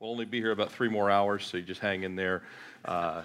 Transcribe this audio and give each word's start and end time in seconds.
We'll 0.00 0.12
only 0.12 0.24
be 0.24 0.40
here 0.40 0.52
about 0.52 0.72
three 0.72 0.88
more 0.88 1.10
hours, 1.10 1.46
so 1.46 1.58
you 1.58 1.62
just 1.62 1.82
hang 1.82 2.04
in 2.04 2.16
there. 2.16 2.40
Uh, 2.86 3.20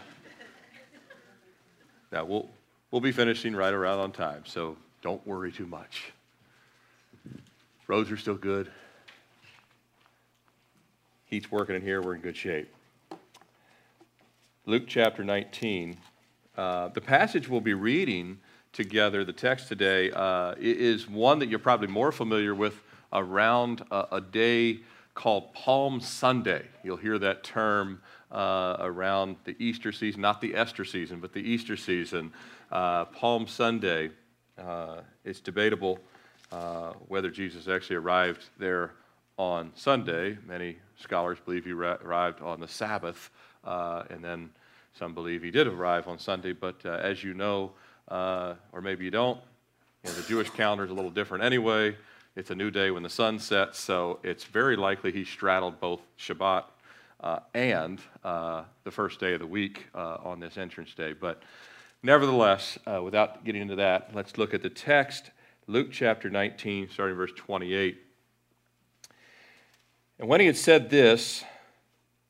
yeah, 2.11 2.21
we'll, 2.21 2.49
we'll 2.91 2.99
be 2.99 3.13
finishing 3.13 3.55
right 3.55 3.73
around 3.73 3.99
on 3.99 4.11
time, 4.11 4.43
so 4.45 4.75
don't 5.01 5.25
worry 5.25 5.53
too 5.53 5.67
much. 5.67 6.11
Roads 7.87 8.11
are 8.11 8.17
still 8.17 8.35
good. 8.35 8.69
Heat's 11.27 11.49
working 11.49 11.77
in 11.77 11.81
here. 11.81 12.01
We're 12.01 12.15
in 12.15 12.19
good 12.19 12.35
shape. 12.35 12.67
Luke 14.65 14.83
chapter 14.85 15.23
19. 15.23 15.95
Uh, 16.57 16.89
the 16.89 16.99
passage 16.99 17.47
we'll 17.47 17.61
be 17.61 17.73
reading 17.73 18.37
together, 18.73 19.23
the 19.23 19.31
text 19.31 19.69
today, 19.69 20.11
uh, 20.11 20.55
is 20.59 21.07
one 21.09 21.39
that 21.39 21.47
you're 21.47 21.57
probably 21.57 21.87
more 21.87 22.11
familiar 22.11 22.53
with 22.53 22.81
around 23.13 23.81
a, 23.91 24.07
a 24.11 24.19
day 24.19 24.79
called 25.15 25.53
Palm 25.53 26.01
Sunday. 26.01 26.65
You'll 26.83 26.97
hear 26.97 27.17
that 27.19 27.43
term 27.43 28.01
uh, 28.31 28.75
around 28.81 29.37
the 29.45 29.55
Easter 29.57 29.91
season, 29.91 30.21
not 30.21 30.41
the 30.41 30.53
Esther 30.53 30.83
season, 30.83 31.21
but 31.21 31.33
the 31.33 31.39
Easter 31.39 31.77
season. 31.77 32.31
Uh, 32.71 33.05
Palm 33.05 33.47
Sunday. 33.47 34.11
Uh, 34.57 35.01
it's 35.23 35.39
debatable 35.39 35.99
uh, 36.51 36.93
whether 37.07 37.29
Jesus 37.29 37.67
actually 37.67 37.95
arrived 37.95 38.45
there 38.59 38.91
on 39.37 39.71
Sunday. 39.75 40.37
Many 40.45 40.77
scholars 40.97 41.37
believe 41.43 41.65
he 41.65 41.73
ra- 41.73 41.97
arrived 42.03 42.41
on 42.41 42.59
the 42.59 42.67
Sabbath, 42.67 43.31
uh, 43.63 44.03
and 44.09 44.23
then 44.23 44.49
some 44.93 45.13
believe 45.13 45.41
he 45.43 45.51
did 45.51 45.67
arrive 45.67 46.07
on 46.07 46.19
Sunday. 46.19 46.51
But 46.53 46.85
uh, 46.85 46.99
as 47.01 47.23
you 47.23 47.33
know, 47.33 47.71
or 48.09 48.81
maybe 48.81 49.05
you 49.05 49.11
don't, 49.11 49.39
you 50.03 50.09
know, 50.09 50.15
the 50.15 50.27
Jewish 50.27 50.49
calendar 50.51 50.85
is 50.85 50.91
a 50.91 50.93
little 50.93 51.11
different 51.11 51.43
anyway. 51.43 51.95
It's 52.35 52.51
a 52.51 52.55
new 52.55 52.69
day 52.69 52.91
when 52.91 53.01
the 53.01 53.09
sun 53.09 53.39
sets, 53.39 53.79
so 53.79 54.19
it's 54.21 54.43
very 54.43 54.75
likely 54.75 55.13
he 55.13 55.23
straddled 55.23 55.79
both 55.79 56.01
Shabbat 56.19 56.65
uh, 57.21 57.39
and 57.53 58.01
uh, 58.25 58.63
the 58.83 58.91
first 58.91 59.21
day 59.21 59.35
of 59.35 59.39
the 59.39 59.47
week 59.47 59.87
uh, 59.95 60.17
on 60.21 60.41
this 60.41 60.57
entrance 60.57 60.93
day. 60.93 61.13
But 61.13 61.41
nevertheless, 62.03 62.77
uh, 62.85 63.01
without 63.01 63.45
getting 63.45 63.61
into 63.61 63.77
that, 63.77 64.09
let's 64.13 64.37
look 64.37 64.53
at 64.53 64.61
the 64.61 64.69
text 64.69 65.31
Luke 65.67 65.93
chapter 65.93 66.29
19, 66.29 66.89
starting 66.89 67.15
verse 67.15 67.31
28. 67.37 67.99
And 70.19 70.27
when 70.27 70.41
he 70.41 70.45
had 70.45 70.57
said 70.57 70.89
this, 70.89 71.41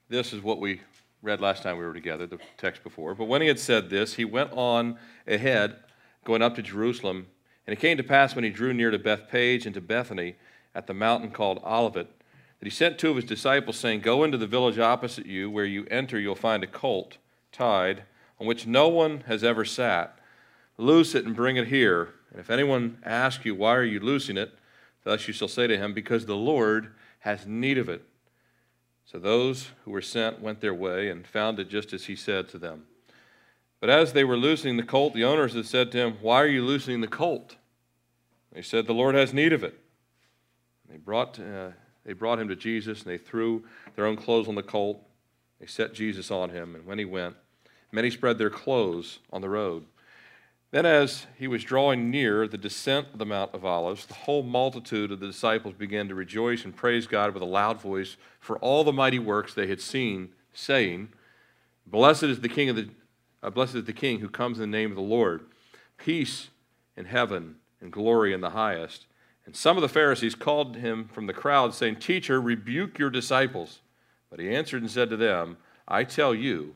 this 0.07 0.33
is 0.33 0.41
what 0.43 0.59
we 0.59 0.81
read 1.23 1.41
last 1.41 1.63
time 1.63 1.79
we 1.79 1.83
were 1.83 1.95
together, 1.95 2.27
the 2.27 2.37
text 2.57 2.83
before. 2.83 3.15
But 3.15 3.25
when 3.25 3.41
he 3.41 3.47
had 3.47 3.59
said 3.59 3.89
this, 3.89 4.13
he 4.13 4.23
went 4.23 4.51
on 4.53 4.99
ahead, 5.25 5.77
going 6.23 6.43
up 6.43 6.53
to 6.57 6.61
Jerusalem. 6.61 7.25
And 7.65 7.73
it 7.73 7.79
came 7.79 7.97
to 7.97 8.03
pass 8.03 8.35
when 8.35 8.43
he 8.43 8.49
drew 8.49 8.73
near 8.73 8.91
to 8.91 8.99
Bethphage 8.99 9.65
and 9.65 9.73
to 9.73 9.81
Bethany 9.81 10.35
at 10.73 10.87
the 10.87 10.93
mountain 10.93 11.31
called 11.31 11.61
Olivet, 11.63 12.07
that 12.59 12.65
he 12.65 12.69
sent 12.69 12.99
two 12.99 13.09
of 13.09 13.15
his 13.15 13.25
disciples, 13.25 13.77
saying, 13.77 14.01
Go 14.01 14.23
into 14.23 14.37
the 14.37 14.47
village 14.47 14.77
opposite 14.77 15.25
you, 15.25 15.49
where 15.49 15.65
you 15.65 15.85
enter, 15.89 16.19
you'll 16.19 16.35
find 16.35 16.63
a 16.63 16.67
colt 16.67 17.17
tied, 17.51 18.03
on 18.39 18.47
which 18.47 18.67
no 18.67 18.87
one 18.87 19.21
has 19.27 19.43
ever 19.43 19.65
sat. 19.65 20.17
Loose 20.77 21.15
it 21.15 21.25
and 21.25 21.35
bring 21.35 21.57
it 21.57 21.67
here. 21.67 22.09
And 22.31 22.39
if 22.39 22.49
anyone 22.49 22.97
asks 23.03 23.45
you, 23.45 23.55
Why 23.55 23.75
are 23.75 23.83
you 23.83 23.99
loosing 23.99 24.37
it? 24.37 24.53
thus 25.03 25.27
you 25.27 25.33
shall 25.33 25.47
say 25.47 25.67
to 25.67 25.77
him, 25.77 25.93
Because 25.93 26.25
the 26.25 26.35
Lord 26.35 26.91
has 27.19 27.47
need 27.47 27.77
of 27.77 27.89
it. 27.89 28.03
So 29.05 29.19
those 29.19 29.69
who 29.85 29.91
were 29.91 30.01
sent 30.01 30.41
went 30.41 30.61
their 30.61 30.73
way 30.73 31.09
and 31.09 31.25
found 31.25 31.59
it 31.59 31.69
just 31.69 31.93
as 31.93 32.05
he 32.05 32.15
said 32.15 32.49
to 32.49 32.57
them. 32.57 32.83
But 33.85 33.93
as 33.93 34.13
they 34.13 34.23
were 34.23 34.35
loosening 34.35 34.77
the 34.77 34.83
colt, 34.83 35.13
the 35.13 35.25
owners 35.25 35.53
had 35.53 35.67
said 35.67 35.91
to 35.91 35.99
him, 35.99 36.17
Why 36.19 36.41
are 36.41 36.47
you 36.47 36.63
loosening 36.63 37.01
the 37.01 37.07
colt? 37.07 37.55
They 38.51 38.63
said, 38.63 38.87
The 38.87 38.95
Lord 38.95 39.13
has 39.13 39.31
need 39.31 39.53
of 39.53 39.63
it. 39.63 39.79
They 40.89 40.97
brought, 40.97 41.39
uh, 41.39 41.69
they 42.03 42.13
brought 42.13 42.39
him 42.39 42.47
to 42.47 42.55
Jesus, 42.55 43.03
and 43.03 43.11
they 43.11 43.19
threw 43.19 43.63
their 43.95 44.07
own 44.07 44.15
clothes 44.15 44.47
on 44.47 44.55
the 44.55 44.63
colt. 44.63 45.03
They 45.59 45.67
set 45.67 45.93
Jesus 45.93 46.31
on 46.31 46.49
him, 46.49 46.73
and 46.73 46.87
when 46.87 46.97
he 46.97 47.05
went, 47.05 47.35
many 47.91 48.09
spread 48.09 48.39
their 48.39 48.49
clothes 48.49 49.19
on 49.31 49.41
the 49.41 49.49
road. 49.49 49.85
Then, 50.71 50.87
as 50.87 51.27
he 51.37 51.47
was 51.47 51.63
drawing 51.63 52.09
near 52.09 52.47
the 52.47 52.57
descent 52.57 53.09
of 53.13 53.19
the 53.19 53.25
Mount 53.27 53.53
of 53.53 53.65
Olives, 53.65 54.07
the 54.07 54.15
whole 54.15 54.41
multitude 54.41 55.11
of 55.11 55.19
the 55.19 55.27
disciples 55.27 55.75
began 55.75 56.07
to 56.07 56.15
rejoice 56.15 56.65
and 56.65 56.75
praise 56.75 57.05
God 57.05 57.35
with 57.35 57.43
a 57.43 57.45
loud 57.45 57.79
voice 57.79 58.17
for 58.39 58.57
all 58.57 58.83
the 58.83 58.91
mighty 58.91 59.19
works 59.19 59.53
they 59.53 59.67
had 59.67 59.79
seen, 59.79 60.29
saying, 60.53 61.09
Blessed 61.85 62.23
is 62.23 62.39
the 62.39 62.49
King 62.49 62.69
of 62.69 62.77
the 62.77 62.89
uh, 63.45 63.49
blessed 63.51 63.75
is 63.75 63.83
the 63.83 63.93
King 63.93 64.19
who 64.19 64.29
comes 64.29 64.59
in 64.59 64.71
the 64.71 64.77
name 64.77 64.89
of 64.89 64.95
the 64.95 65.03
Lord. 65.03 65.45
Peace 65.97 66.49
in 66.97 67.05
heaven 67.05 67.57
and 67.79 67.91
glory 67.91 68.33
in 68.33 68.41
the 68.41 68.49
highest. 68.49 69.05
And 69.45 69.55
some 69.55 69.77
of 69.77 69.81
the 69.81 69.89
Pharisees 69.89 70.33
called 70.33 70.77
him 70.77 71.07
from 71.07 71.27
the 71.27 71.33
crowd, 71.33 71.75
saying, 71.75 71.97
Teacher, 71.97 72.41
rebuke 72.41 72.97
your 72.97 73.11
disciples. 73.11 73.81
But 74.31 74.39
he 74.39 74.49
answered 74.49 74.81
and 74.81 74.89
said 74.89 75.11
to 75.11 75.17
them, 75.17 75.57
I 75.87 76.03
tell 76.03 76.33
you 76.33 76.75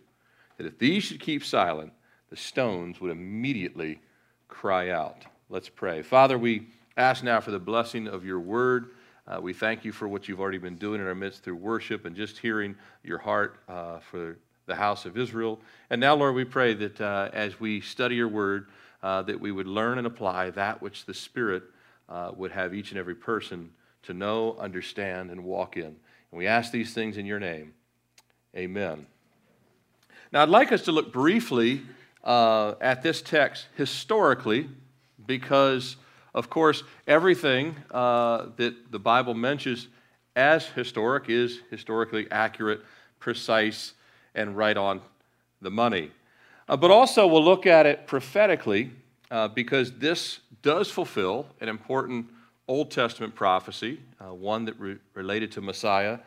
that 0.58 0.68
if 0.68 0.78
these 0.78 1.04
should 1.04 1.20
keep 1.20 1.44
silent, 1.44 1.92
the 2.30 2.38
stones 2.38 3.02
would 3.02 3.12
immediately 3.12 4.00
cry 4.48 4.92
out. 4.92 5.26
Let's 5.50 5.70
pray. 5.70 6.04
Father, 6.04 6.38
we 6.38 6.68
ask 6.96 7.24
now 7.24 7.40
for 7.40 7.50
the 7.50 7.60
blessing 7.60 8.08
of 8.08 8.24
your 8.24 8.40
word. 8.40 8.92
Uh, 9.28 9.40
we 9.42 9.54
thank 9.54 9.84
you 9.84 9.92
for 9.92 10.08
what 10.08 10.28
you've 10.28 10.40
already 10.40 10.60
been 10.60 10.76
doing 10.76 11.02
in 11.02 11.08
our 11.08 11.16
midst 11.16 11.44
through 11.44 11.56
worship 11.56 12.06
and 12.06 12.16
just 12.16 12.38
hearing 12.38 12.76
your 13.04 13.18
heart 13.18 13.58
uh, 13.68 13.98
for 14.00 14.38
the 14.70 14.76
house 14.76 15.06
of 15.06 15.18
Israel. 15.18 15.60
And 15.90 16.00
now, 16.00 16.16
Lord, 16.16 16.36
we 16.36 16.46
pray 16.46 16.74
that 16.76 17.02
uh, 17.02 17.30
as 17.34 17.60
we 17.60 17.82
study 17.82 18.16
your 18.16 18.30
word, 18.30 18.68
uh, 19.04 19.24
that 19.24 19.40
we 19.40 19.52
would 19.52 19.68
learn 19.68 19.98
and 19.98 20.08
apply 20.08 20.52
that 20.52 20.82
which 20.82 21.06
the 21.06 21.14
Spirit 21.14 21.64
uh, 22.08 22.32
would 22.38 22.52
have 22.52 22.74
each 22.74 22.92
and 22.92 23.00
every 23.00 23.16
person 23.16 23.72
to 24.04 24.14
know, 24.14 24.56
understand, 24.58 25.32
and 25.32 25.44
walk 25.44 25.76
in. 25.76 25.84
And 25.84 25.98
we 26.32 26.48
ask 26.48 26.72
these 26.72 26.94
things 26.94 27.18
in 27.18 27.26
your 27.26 27.40
name. 27.40 27.74
Amen. 28.56 29.06
Now, 30.32 30.44
I'd 30.44 30.50
like 30.50 30.72
us 30.72 30.84
to 30.84 30.92
look 30.92 31.12
briefly 31.12 31.82
uh, 32.24 32.76
at 32.80 33.02
this 33.04 33.22
text 33.22 33.68
historically, 33.76 34.70
because, 35.26 35.96
of 36.34 36.50
course, 36.50 36.84
everything 37.08 37.76
uh, 37.92 38.48
that 38.58 38.92
the 38.92 39.00
Bible 39.00 39.34
mentions 39.34 39.88
as 40.36 40.66
historic 40.68 41.30
is 41.30 41.60
historically 41.70 42.28
accurate, 42.32 42.82
precise, 43.20 43.94
and 44.40 44.56
right 44.56 44.78
on 44.78 45.02
the 45.62 45.70
money. 45.70 46.12
Uh, 46.70 46.78
but 46.78 46.92
also, 46.92 47.28
we'll 47.28 47.44
look 47.44 47.66
at 47.66 47.86
it 47.86 48.08
prophetically 48.08 48.92
uh, 49.32 49.50
because 49.50 49.92
this 50.00 50.40
does 50.62 50.90
fulfill 50.90 51.46
an 51.60 51.68
important 51.68 52.28
Old 52.68 52.90
Testament 52.90 53.36
prophecy, 53.36 54.00
uh, 54.22 54.34
one 54.34 54.64
that 54.66 54.80
re- 54.80 54.98
related 55.14 55.52
to 55.54 55.62
Messiah, 55.62 56.20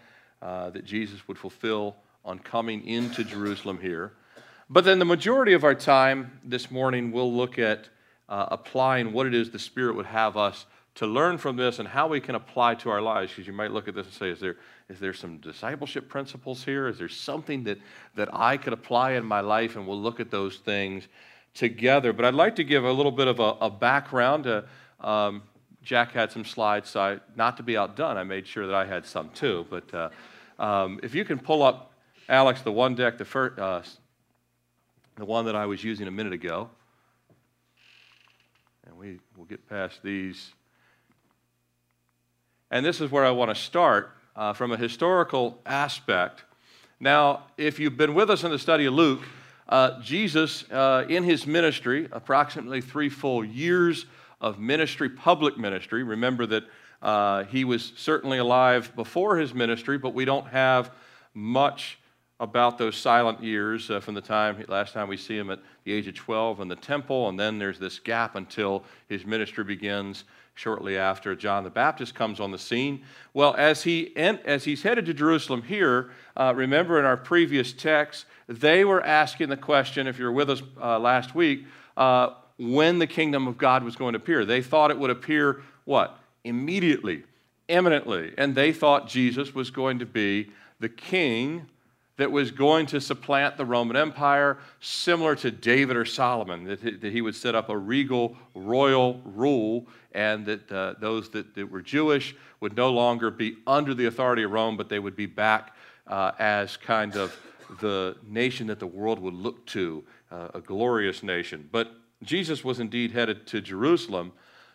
uh, 0.43 0.71
that 0.71 0.85
Jesus 0.85 1.27
would 1.27 1.39
fulfill 1.39 1.97
on 2.25 2.39
coming 2.39 2.87
into 2.87 3.25
Jerusalem 3.25 3.79
here. 3.81 4.13
But 4.69 4.85
then 4.85 4.99
the 4.99 5.05
majority 5.07 5.55
of 5.55 5.65
our 5.65 5.75
time 5.75 6.39
this 6.45 6.71
morning, 6.71 7.13
we'll 7.13 7.33
look 7.33 7.59
at 7.59 7.89
uh, 8.29 8.47
applying 8.51 9.13
what 9.13 9.27
it 9.27 9.35
is 9.35 9.51
the 9.51 9.59
Spirit 9.59 9.97
would 9.97 10.07
have 10.07 10.37
us 10.37 10.67
to 10.95 11.07
learn 11.07 11.39
from 11.39 11.57
this 11.57 11.79
and 11.79 11.89
how 11.89 12.07
we 12.07 12.21
can 12.21 12.35
apply 12.35 12.75
to 12.77 12.91
our 12.91 13.01
lives. 13.01 13.33
Because 13.33 13.47
you 13.47 13.53
might 13.53 13.71
look 13.71 13.89
at 13.89 13.95
this 13.95 14.07
and 14.07 14.15
say, 14.15 14.29
is 14.29 14.41
there, 14.41 14.57
is 14.89 15.01
there 15.01 15.15
some 15.15 15.39
discipleship 15.39 16.09
principles 16.09 16.65
here? 16.65 16.87
Is 16.87 16.99
there 16.99 17.09
something 17.09 17.65
that, 17.65 17.79
that 18.15 18.29
I 18.33 18.57
could 18.57 18.73
apply 18.73 19.13
in 19.13 19.25
my 19.25 19.41
life? 19.41 19.77
And 19.77 19.87
we'll 19.87 20.01
look 20.01 20.21
at 20.21 20.31
those 20.31 20.59
things 20.59 21.09
together. 21.55 22.13
But 22.13 22.27
I'd 22.27 22.35
like 22.35 22.57
to 22.57 22.65
give 22.65 22.85
a 22.85 22.93
little 22.93 23.13
bit 23.13 23.29
of 23.29 23.41
a, 23.41 23.57
a 23.61 23.71
background. 23.71 24.45
To, 24.45 24.65
um, 25.01 25.43
Jack 25.83 26.13
had 26.13 26.31
some 26.31 26.45
slides, 26.45 26.91
so 26.91 27.01
I, 27.01 27.21
not 27.37 27.57
to 27.57 27.63
be 27.63 27.77
outdone, 27.77 28.17
I 28.17 28.25
made 28.25 28.47
sure 28.47 28.67
that 28.67 28.75
I 28.75 28.85
had 28.85 29.05
some 29.05 29.31
too. 29.31 29.67
But 29.69 29.95
uh, 29.95 30.11
um, 30.59 31.01
if 31.03 31.15
you 31.15 31.25
can 31.25 31.39
pull 31.39 31.63
up, 31.63 31.93
Alex, 32.29 32.63
the 32.63 32.71
one 32.71 32.95
deck, 32.95 33.19
the, 33.19 33.25
first, 33.25 33.59
uh, 33.59 33.83
the 35.17 35.25
one 35.25 35.47
that 35.47 35.57
I 35.57 35.67
was 35.67 35.83
using 35.83 36.07
a 36.07 36.11
minute 36.11 36.33
ago. 36.33 36.71
And 38.87 38.97
we 38.97 39.19
will 39.37 39.45
get 39.45 39.69
past 39.69 40.03
these. 40.03 40.53
And 42.73 42.87
this 42.87 43.03
is 43.03 43.11
where 43.11 43.27
I 43.27 43.31
want 43.31 43.51
to 43.51 43.55
start 43.55 44.13
uh, 44.35 44.55
from 44.55 44.73
a 44.73 44.79
historical 44.79 45.61
aspect. 45.67 46.43
Now, 46.99 47.43
if 47.59 47.79
you've 47.79 47.99
been 47.99 48.15
with 48.15 48.31
us 48.31 48.45
in 48.45 48.51
the 48.51 48.59
study 48.59 48.87
of 48.87 48.95
Luke, 48.95 49.21
uh, 49.69 50.01
Jesus, 50.01 50.65
uh, 50.71 51.05
in 51.07 51.23
his 51.23 51.47
ministry, 51.47 52.09
approximately 52.13 52.81
three 52.81 53.11
full 53.11 53.45
years 53.45 54.07
of 54.41 54.59
ministry, 54.59 55.11
public 55.11 55.59
ministry, 55.59 56.03
remember 56.03 56.47
that 56.47 56.65
uh, 57.03 57.45
he 57.45 57.65
was 57.65 57.93
certainly 57.97 58.39
alive 58.39 58.91
before 58.97 59.37
his 59.37 59.53
ministry, 59.53 59.99
but 59.99 60.15
we 60.15 60.25
don't 60.25 60.47
have 60.47 60.93
much 61.35 61.99
about 62.41 62.79
those 62.79 62.97
silent 62.97 63.43
years 63.43 63.91
uh, 63.91 64.01
from 64.01 64.15
the 64.15 64.21
time 64.21 64.65
last 64.69 64.95
time 64.95 65.09
we 65.09 65.19
see 65.19 65.37
him 65.37 65.51
at 65.51 65.61
the 65.85 65.93
age 65.93 66.09
of 66.09 66.15
12 66.15 66.61
in 66.61 66.69
the 66.69 66.77
temple, 66.77 67.29
and 67.29 67.39
then 67.39 67.59
there's 67.59 67.79
this 67.79 67.99
gap 67.99 68.35
until 68.35 68.83
his 69.11 69.27
ministry 69.27 69.63
begins 69.63 70.25
shortly 70.55 70.97
after 70.97 71.35
John 71.35 71.65
the 71.65 71.71
Baptist 71.71 72.15
comes 72.15 72.41
on 72.41 72.51
the 72.51 72.59
scene. 72.59 73.03
Well, 73.35 73.55
as, 73.57 73.83
he, 73.83 74.15
as 74.17 74.65
he's 74.65 74.83
headed 74.83 75.07
to 75.07 75.15
Jerusalem 75.15 75.63
here, 75.63 76.11
uh, 76.37 76.53
remember 76.55 76.99
in 76.99 77.05
our 77.05 77.17
previous 77.17 77.73
text, 77.73 78.27
they 78.49 78.85
were 78.85 79.05
asking 79.05 79.49
the 79.49 79.57
question, 79.57 80.07
if 80.07 80.19
you 80.19 80.27
were 80.27 80.33
with 80.33 80.51
us 80.51 80.63
uh, 80.81 80.99
last 80.99 81.35
week, 81.35 81.65
uh, 81.97 82.31
when 82.59 82.99
the 82.99 83.07
kingdom 83.07 83.49
of 83.49 83.59
God 83.59 83.83
was 83.83 83.97
going 83.97 84.13
to 84.13 84.19
appear. 84.19 84.45
They 84.45 84.63
thought 84.63 84.91
it 84.91 84.99
would 84.99 85.11
appear 85.11 85.63
what? 85.85 86.19
Immediately, 86.45 87.25
imminently. 87.69 88.33
And 88.39 88.55
they 88.55 88.73
thought 88.73 89.09
Jesus 89.09 89.55
was 89.55 89.71
going 89.71 89.99
to 89.99 90.07
be 90.07 90.51
the 90.79 90.89
king 90.89 91.67
that 92.23 92.31
was 92.31 92.53
going 92.53 92.87
to 92.87 93.01
supplant 93.01 93.57
the 93.57 93.65
Roman 93.65 93.97
Empire, 93.97 94.59
similar 94.79 95.35
to 95.35 95.51
David 95.51 95.97
or 95.97 96.05
Solomon, 96.05 96.63
that 96.63 97.03
he, 97.03 97.21
would 97.21 97.35
set 97.35 97.57
up 97.57 97.69
a 97.69 97.77
regal 97.77 98.37
royal 98.55 99.21
rule, 99.25 99.89
and 100.13 100.47
that 100.47 100.71
uh, 100.71 100.95
those 101.01 101.31
that, 101.31 101.53
that, 101.57 101.69
were 101.69 101.83
Jewish 101.83 102.37
would 102.61 102.77
no 102.77 102.93
longer 102.93 103.33
be 103.33 103.57
under 103.67 103.93
the 103.93 104.07
authority 104.07 104.45
of 104.45 104.53
Rome, 104.53 104.77
but 104.77 104.89
they 104.89 105.01
would 105.01 105.17
be 105.17 105.27
back 105.27 105.75
uh, 106.07 106.31
as 106.39 106.77
kind 106.77 107.17
of 107.17 107.37
the 107.81 108.15
nation 108.25 108.69
that 108.69 108.79
the 108.79 108.87
world 108.87 109.19
would 109.19 109.35
look 109.35 109.67
to, 109.67 110.05
uh, 110.31 110.51
a 110.55 110.61
glorious 110.61 111.25
nation. 111.25 111.69
But 111.73 111.91
Jesus 112.23 112.63
was 112.63 112.79
indeed 112.79 113.11
headed 113.11 113.49
to 113.49 113.61
Jerusalem, 113.61 114.31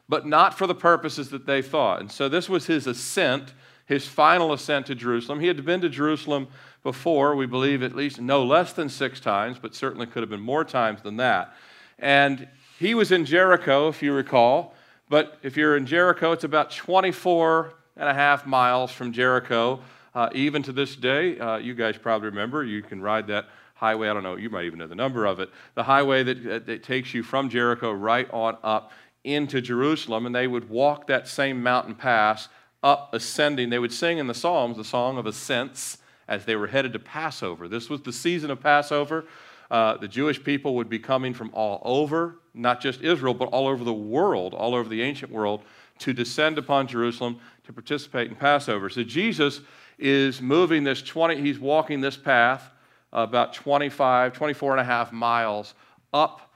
but 0.09 0.27
not 0.27 0.57
for 0.57 0.67
the 0.67 0.75
purposes 0.75 1.29
that 1.29 1.45
they 1.45 1.61
thought. 1.61 2.01
And 2.01 2.11
so 2.11 2.27
this 2.27 2.49
was 2.49 2.65
his 2.65 2.87
ascent 2.87 3.53
his 3.87 4.05
final 4.05 4.53
ascent 4.53 4.85
to 4.87 4.95
Jerusalem. 4.95 5.39
He 5.39 5.47
had 5.47 5.65
been 5.65 5.81
to 5.81 5.89
Jerusalem 5.89 6.49
before, 6.87 7.35
we 7.35 7.45
believe 7.45 7.83
at 7.83 7.93
least 7.93 8.21
no 8.21 8.45
less 8.45 8.71
than 8.71 8.87
six 8.87 9.19
times, 9.19 9.59
but 9.61 9.75
certainly 9.75 10.07
could 10.07 10.23
have 10.23 10.29
been 10.29 10.39
more 10.39 10.63
times 10.63 11.01
than 11.01 11.17
that. 11.17 11.53
And 11.99 12.47
he 12.79 12.93
was 12.93 13.11
in 13.11 13.25
Jericho, 13.25 13.89
if 13.89 14.01
you 14.01 14.13
recall. 14.13 14.73
But 15.09 15.37
if 15.43 15.57
you're 15.57 15.75
in 15.75 15.85
Jericho, 15.85 16.31
it's 16.31 16.45
about 16.45 16.71
24 16.71 17.73
and 17.97 18.07
a 18.07 18.13
half 18.13 18.45
miles 18.45 18.93
from 18.93 19.11
Jericho. 19.11 19.81
Uh, 20.15 20.29
even 20.33 20.63
to 20.63 20.71
this 20.71 20.95
day, 20.95 21.37
uh, 21.37 21.57
you 21.57 21.75
guys 21.75 21.97
probably 21.97 22.29
remember, 22.29 22.63
you 22.63 22.81
can 22.81 23.01
ride 23.01 23.27
that 23.27 23.49
highway. 23.73 24.07
I 24.07 24.13
don't 24.13 24.23
know, 24.23 24.37
you 24.37 24.49
might 24.49 24.63
even 24.63 24.79
know 24.79 24.87
the 24.87 24.95
number 24.95 25.25
of 25.25 25.41
it. 25.41 25.49
The 25.75 25.83
highway 25.83 26.23
that, 26.23 26.67
that 26.67 26.83
takes 26.83 27.13
you 27.13 27.21
from 27.21 27.49
Jericho 27.49 27.91
right 27.91 28.31
on 28.31 28.55
up 28.63 28.93
into 29.25 29.59
Jerusalem. 29.59 30.25
And 30.25 30.33
they 30.33 30.47
would 30.47 30.69
walk 30.69 31.07
that 31.07 31.27
same 31.27 31.61
mountain 31.61 31.95
pass 31.95 32.47
up 32.81 33.13
ascending. 33.13 33.71
They 33.71 33.79
would 33.79 33.91
sing 33.91 34.19
in 34.19 34.27
the 34.27 34.33
Psalms 34.33 34.77
the 34.77 34.85
song 34.85 35.17
of 35.17 35.25
ascents 35.25 35.97
as 36.27 36.45
they 36.45 36.55
were 36.55 36.67
headed 36.67 36.93
to 36.93 36.99
Passover. 36.99 37.67
This 37.67 37.89
was 37.89 38.01
the 38.01 38.13
season 38.13 38.51
of 38.51 38.59
Passover. 38.61 39.25
Uh, 39.69 39.97
the 39.97 40.07
Jewish 40.07 40.43
people 40.43 40.75
would 40.75 40.89
be 40.89 40.99
coming 40.99 41.33
from 41.33 41.51
all 41.53 41.81
over, 41.83 42.39
not 42.53 42.81
just 42.81 43.01
Israel, 43.01 43.33
but 43.33 43.49
all 43.49 43.67
over 43.67 43.83
the 43.83 43.93
world, 43.93 44.53
all 44.53 44.73
over 44.73 44.87
the 44.87 45.01
ancient 45.01 45.31
world, 45.31 45.63
to 45.99 46.13
descend 46.13 46.57
upon 46.57 46.87
Jerusalem 46.87 47.39
to 47.65 47.73
participate 47.73 48.29
in 48.29 48.35
Passover. 48.35 48.89
So 48.89 49.03
Jesus 49.03 49.61
is 49.97 50.41
moving 50.41 50.83
this 50.83 51.01
20, 51.01 51.41
he's 51.41 51.59
walking 51.59 52.01
this 52.01 52.15
path 52.15 52.69
about 53.11 53.53
25, 53.53 54.33
24 54.33 54.71
and 54.73 54.81
a 54.81 54.83
half 54.83 55.11
miles 55.11 55.73
up 56.13 56.53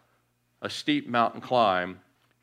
a 0.61 0.69
steep 0.69 1.09
mountain 1.09 1.41
climb 1.41 1.99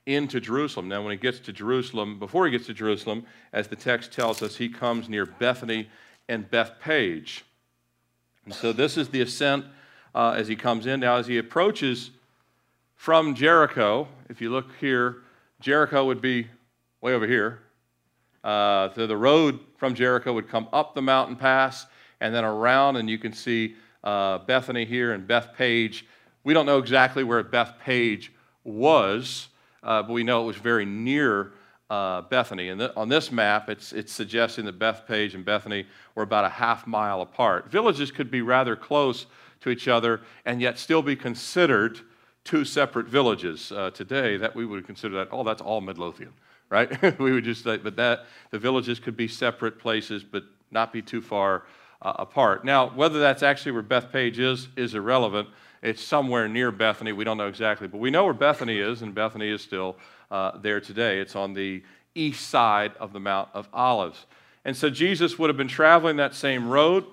into 0.07 0.41
Jerusalem. 0.41 0.89
Now, 0.89 1.03
when 1.03 1.13
he 1.13 1.19
gets 1.19 1.39
to 1.41 1.53
Jerusalem, 1.53 2.19
before 2.19 2.47
he 2.47 2.51
gets 2.51 2.67
to 2.67 2.75
Jerusalem, 2.75 3.25
as 3.53 3.69
the 3.69 3.77
text 3.77 4.13
tells 4.13 4.43
us, 4.43 4.57
he 4.57 4.69
comes 4.69 5.09
near 5.09 5.27
Bethany 5.27 5.89
and 6.29 6.51
Bethphage. 6.51 7.45
And 8.45 8.55
so 8.55 8.73
this 8.73 8.97
is 8.97 9.09
the 9.09 9.21
ascent 9.21 9.67
uh, 10.15 10.35
as 10.37 10.49
he 10.49 10.57
comes 10.57 10.87
in. 10.87 11.01
Now, 11.01 11.17
as 11.17 11.27
he 11.27 11.39
approaches 11.39 12.11
from 12.95 13.35
Jericho, 13.35 14.09
if 14.29 14.41
you 14.41 14.51
look 14.51 14.67
here, 14.81 15.19
Jericho 15.61 16.05
would 16.07 16.21
be 16.21 16.49
way 17.01 17.15
over 17.15 17.27
here. 17.27 17.61
Uh, 18.45 18.89
so 18.95 19.07
the 19.07 19.17
road 19.17 19.61
from 19.77 19.95
Jericho 19.95 20.33
would 20.33 20.49
come 20.49 20.69
up 20.73 20.95
the 20.95 21.03
mountain 21.03 21.37
pass 21.37 21.87
and 22.21 22.35
then 22.35 22.45
around, 22.45 22.97
and 22.97 23.09
you 23.09 23.19
can 23.19 23.33
see 23.33 23.77
uh, 24.05 24.39
Bethany 24.39 24.85
here 24.85 25.13
and 25.13 25.27
Bethphage. 25.27 26.07
We 26.45 26.55
don't 26.55 26.67
know 26.67 26.79
exactly 26.79 27.25
where 27.25 27.43
Bethphage 27.43 28.33
was 28.65 29.49
uh, 29.83 30.03
but 30.03 30.13
we 30.13 30.25
know 30.25 30.43
it 30.43 30.47
was 30.47 30.57
very 30.57 30.85
near 30.85 31.53
uh, 31.91 32.23
Bethany. 32.23 32.69
And 32.69 32.81
th- 32.81 32.93
on 32.97 33.09
this 33.09 33.33
map, 33.33 33.69
it's, 33.69 33.93
it's 33.93 34.13
suggesting 34.13 34.65
that 34.67 34.79
Bethphage 34.79 35.35
and 35.35 35.45
Bethany 35.45 35.87
were 36.15 36.23
about 36.23 36.45
a 36.45 36.51
half 36.51 36.87
mile 36.87 37.21
apart. 37.21 37.71
Villages 37.71 38.11
could 38.11 38.31
be 38.31 38.43
rather 38.43 38.77
close 38.77 39.27
to 39.61 39.71
each 39.71 39.89
other 39.89 40.21
and 40.45 40.61
yet 40.61 40.79
still 40.79 41.03
be 41.03 41.17
considered 41.17 42.01
two 42.45 42.65
separate 42.65 43.07
villages. 43.07 43.73
Uh, 43.73 43.91
today, 43.91 44.37
that 44.37 44.55
we 44.55 44.65
would 44.67 44.87
consider 44.87 45.17
that, 45.17 45.29
oh, 45.33 45.45
that's 45.45 45.63
all 45.63 45.81
Midlothian, 45.81 46.33
right? 46.71 47.19
we 47.19 47.33
would 47.33 47.45
just 47.45 47.65
say, 47.65 47.79
but 47.79 47.97
that 47.97 48.27
the 48.51 48.59
villages 48.59 49.01
could 49.01 49.17
be 49.17 49.29
separate 49.29 49.79
places, 49.79 50.23
but 50.25 50.45
not 50.71 50.93
be 50.93 51.03
too 51.03 51.21
far 51.21 51.65
uh, 52.03 52.13
apart. 52.17 52.65
Now, 52.65 52.91
whether 52.91 53.19
that's 53.19 53.43
actually 53.43 53.73
where 53.73 53.83
Bethphage 53.83 54.39
is, 54.39 54.69
is 54.77 54.95
irrelevant. 54.95 55.49
It's 55.83 56.03
somewhere 56.03 56.49
near 56.49 56.71
Bethany. 56.71 57.13
We 57.13 57.25
don't 57.25 57.39
know 57.39 57.49
exactly, 57.49 57.89
but 57.89 57.99
we 57.99 58.11
know 58.11 58.25
where 58.25 58.35
Bethany 58.35 58.79
is, 58.79 59.03
and 59.03 59.15
Bethany 59.15 59.49
is 59.49 59.63
still 59.63 59.97
uh, 60.31 60.59
there 60.59 60.81
today. 60.81 61.21
It's 61.21 61.37
on 61.37 61.55
the 61.55 61.83
east 62.15 62.49
side 62.49 62.93
of 62.99 63.13
the 63.13 63.21
Mount 63.21 63.49
of 63.55 63.69
Olives. 63.73 64.27
And 64.65 64.77
so 64.77 64.91
Jesus 64.91 65.39
would 65.39 65.49
have 65.49 65.57
been 65.57 65.69
traveling 65.69 66.17
that 66.17 66.35
same 66.35 66.69
road, 66.69 67.05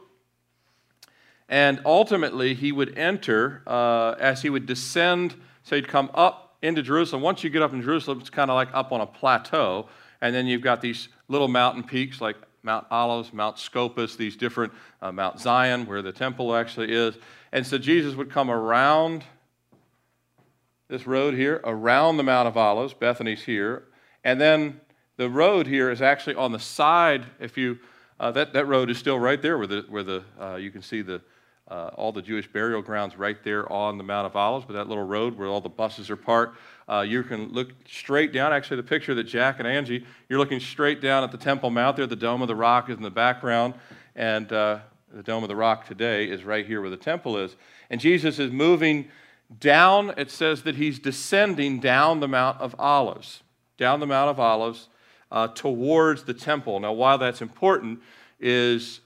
and 1.47 1.79
ultimately 1.85 2.53
he 2.55 2.71
would 2.71 2.97
enter 2.97 3.61
uh, 3.67 4.15
as 4.19 4.41
he 4.41 4.49
would 4.49 4.65
descend, 4.65 5.35
so 5.63 5.75
he'd 5.75 5.87
come 5.87 6.09
up 6.13 6.57
into 6.61 6.81
Jerusalem. 6.81 7.21
Once 7.21 7.43
you 7.43 7.49
get 7.51 7.61
up 7.61 7.71
in 7.71 7.81
Jerusalem, 7.81 8.19
it's 8.19 8.31
kind 8.31 8.49
of 8.49 8.55
like 8.55 8.69
up 8.73 8.91
on 8.91 9.01
a 9.01 9.05
plateau, 9.05 9.87
and 10.21 10.33
then 10.33 10.47
you've 10.47 10.63
got 10.63 10.81
these 10.81 11.07
little 11.27 11.47
mountain 11.47 11.83
peaks 11.83 12.19
like 12.19 12.35
Mount 12.65 12.87
Olives, 12.89 13.31
Mount 13.31 13.59
Scopus, 13.59 14.15
these 14.15 14.35
different, 14.35 14.73
uh, 15.01 15.11
Mount 15.11 15.39
Zion, 15.39 15.85
where 15.85 16.01
the 16.01 16.11
temple 16.11 16.55
actually 16.55 16.91
is. 16.91 17.15
And 17.51 17.65
so 17.65 17.77
Jesus 17.77 18.15
would 18.15 18.31
come 18.31 18.49
around 18.49 19.23
this 20.87 21.05
road 21.07 21.35
here, 21.35 21.61
around 21.63 22.17
the 22.17 22.23
Mount 22.23 22.47
of 22.47 22.57
Olives, 22.57 22.93
Bethany's 22.93 23.43
here, 23.43 23.83
and 24.23 24.41
then 24.41 24.81
the 25.17 25.29
road 25.29 25.67
here 25.67 25.91
is 25.91 26.01
actually 26.01 26.35
on 26.35 26.51
the 26.51 26.59
side. 26.59 27.25
If 27.39 27.57
you, 27.57 27.79
uh, 28.19 28.31
that, 28.31 28.53
that 28.53 28.65
road 28.65 28.89
is 28.89 28.97
still 28.97 29.19
right 29.19 29.41
there 29.41 29.57
where, 29.57 29.67
the, 29.67 29.85
where 29.87 30.03
the, 30.03 30.23
uh, 30.39 30.55
you 30.55 30.71
can 30.71 30.81
see 30.81 31.01
the, 31.01 31.21
uh, 31.67 31.91
all 31.95 32.11
the 32.11 32.21
Jewish 32.21 32.51
burial 32.51 32.81
grounds 32.81 33.17
right 33.17 33.41
there 33.43 33.71
on 33.71 33.97
the 33.97 34.03
Mount 34.03 34.25
of 34.25 34.35
Olives, 34.35 34.65
but 34.65 34.73
that 34.73 34.87
little 34.87 35.05
road 35.05 35.37
where 35.37 35.47
all 35.47 35.61
the 35.61 35.69
buses 35.69 36.09
are 36.09 36.15
parked, 36.15 36.57
uh, 36.87 37.01
you 37.01 37.23
can 37.23 37.51
look 37.51 37.69
straight 37.87 38.31
down. 38.31 38.53
Actually, 38.53 38.77
the 38.77 38.83
picture 38.83 39.15
that 39.15 39.23
Jack 39.23 39.59
and 39.59 39.67
Angie, 39.67 40.05
you're 40.29 40.39
looking 40.39 40.59
straight 40.59 41.01
down 41.01 41.23
at 41.23 41.31
the 41.31 41.37
Temple 41.37 41.69
Mount 41.69 41.97
there. 41.97 42.05
The 42.05 42.15
Dome 42.15 42.41
of 42.41 42.47
the 42.47 42.55
Rock 42.55 42.89
is 42.89 42.97
in 42.97 43.03
the 43.03 43.09
background, 43.09 43.73
and 44.15 44.51
uh, 44.51 44.79
the 45.11 45.23
Dome 45.23 45.43
of 45.43 45.49
the 45.49 45.55
Rock 45.55 45.87
today 45.87 46.25
is 46.25 46.43
right 46.43 46.65
here 46.65 46.81
where 46.81 46.89
the 46.89 46.97
temple 46.97 47.37
is. 47.37 47.55
And 47.89 48.01
Jesus 48.01 48.37
is 48.37 48.51
moving 48.51 49.07
down. 49.59 50.13
It 50.17 50.29
says 50.29 50.63
that 50.63 50.75
he's 50.75 50.99
descending 50.99 51.79
down 51.79 52.19
the 52.19 52.27
Mount 52.27 52.59
of 52.59 52.75
Olives, 52.77 53.41
down 53.77 53.99
the 53.99 54.07
Mount 54.07 54.29
of 54.29 54.39
Olives 54.39 54.89
uh, 55.31 55.47
towards 55.47 56.23
the 56.23 56.33
temple. 56.33 56.79
Now, 56.79 56.93
why 56.93 57.17
that's 57.17 57.41
important 57.41 57.99
is 58.39 58.99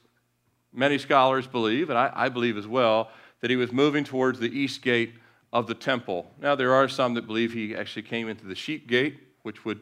many 0.74 0.98
scholars 0.98 1.48
believe, 1.48 1.90
and 1.90 1.98
I, 1.98 2.12
I 2.14 2.30
believe 2.30 2.58
as 2.58 2.68
well, 2.68 3.12
that 3.42 3.50
he 3.50 3.56
was 3.56 3.72
moving 3.72 4.04
towards 4.04 4.40
the 4.40 4.50
east 4.50 4.82
gate 4.82 5.14
of 5.52 5.68
the 5.68 5.74
temple. 5.74 6.30
Now, 6.42 6.56
there 6.56 6.74
are 6.74 6.88
some 6.88 7.16
that 7.16 7.26
believe 7.26 7.54
he 7.54 7.76
actually 7.76 8.04
came 8.04 8.30
into 8.30 8.46
the 8.46 8.56
sheep 8.56 8.88
gate, 8.88 9.20
which 9.44 9.66
would 9.66 9.80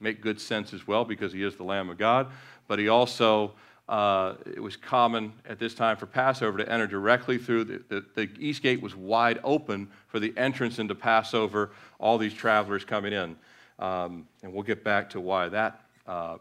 make 0.00 0.20
good 0.20 0.40
sense 0.40 0.72
as 0.72 0.86
well 0.86 1.04
because 1.04 1.32
he 1.32 1.42
is 1.42 1.56
the 1.56 1.62
Lamb 1.62 1.88
of 1.90 1.98
God. 1.98 2.28
But 2.66 2.78
he 2.78 2.88
also, 2.88 3.52
uh, 3.88 4.34
it 4.44 4.60
was 4.60 4.76
common 4.76 5.32
at 5.48 5.58
this 5.58 5.74
time 5.74 5.96
for 5.96 6.06
Passover 6.06 6.58
to 6.58 6.70
enter 6.70 6.86
directly 6.86 7.38
through. 7.38 7.64
The, 7.64 7.82
the, 7.88 8.04
the, 8.14 8.30
east 8.38 8.62
gate 8.62 8.82
was 8.82 8.96
wide 8.96 9.38
open 9.44 9.88
for 10.08 10.18
the 10.18 10.34
entrance 10.36 10.78
into 10.78 10.94
Passover, 10.94 11.70
all 11.98 12.18
these 12.18 12.34
travelers 12.34 12.84
coming 12.84 13.12
in. 13.12 13.36
Um, 13.78 14.26
and 14.42 14.52
we'll 14.52 14.64
get 14.64 14.82
back 14.82 15.10
to 15.10 15.20
why 15.20 15.48
that 15.50 15.82
uh, 16.06 16.38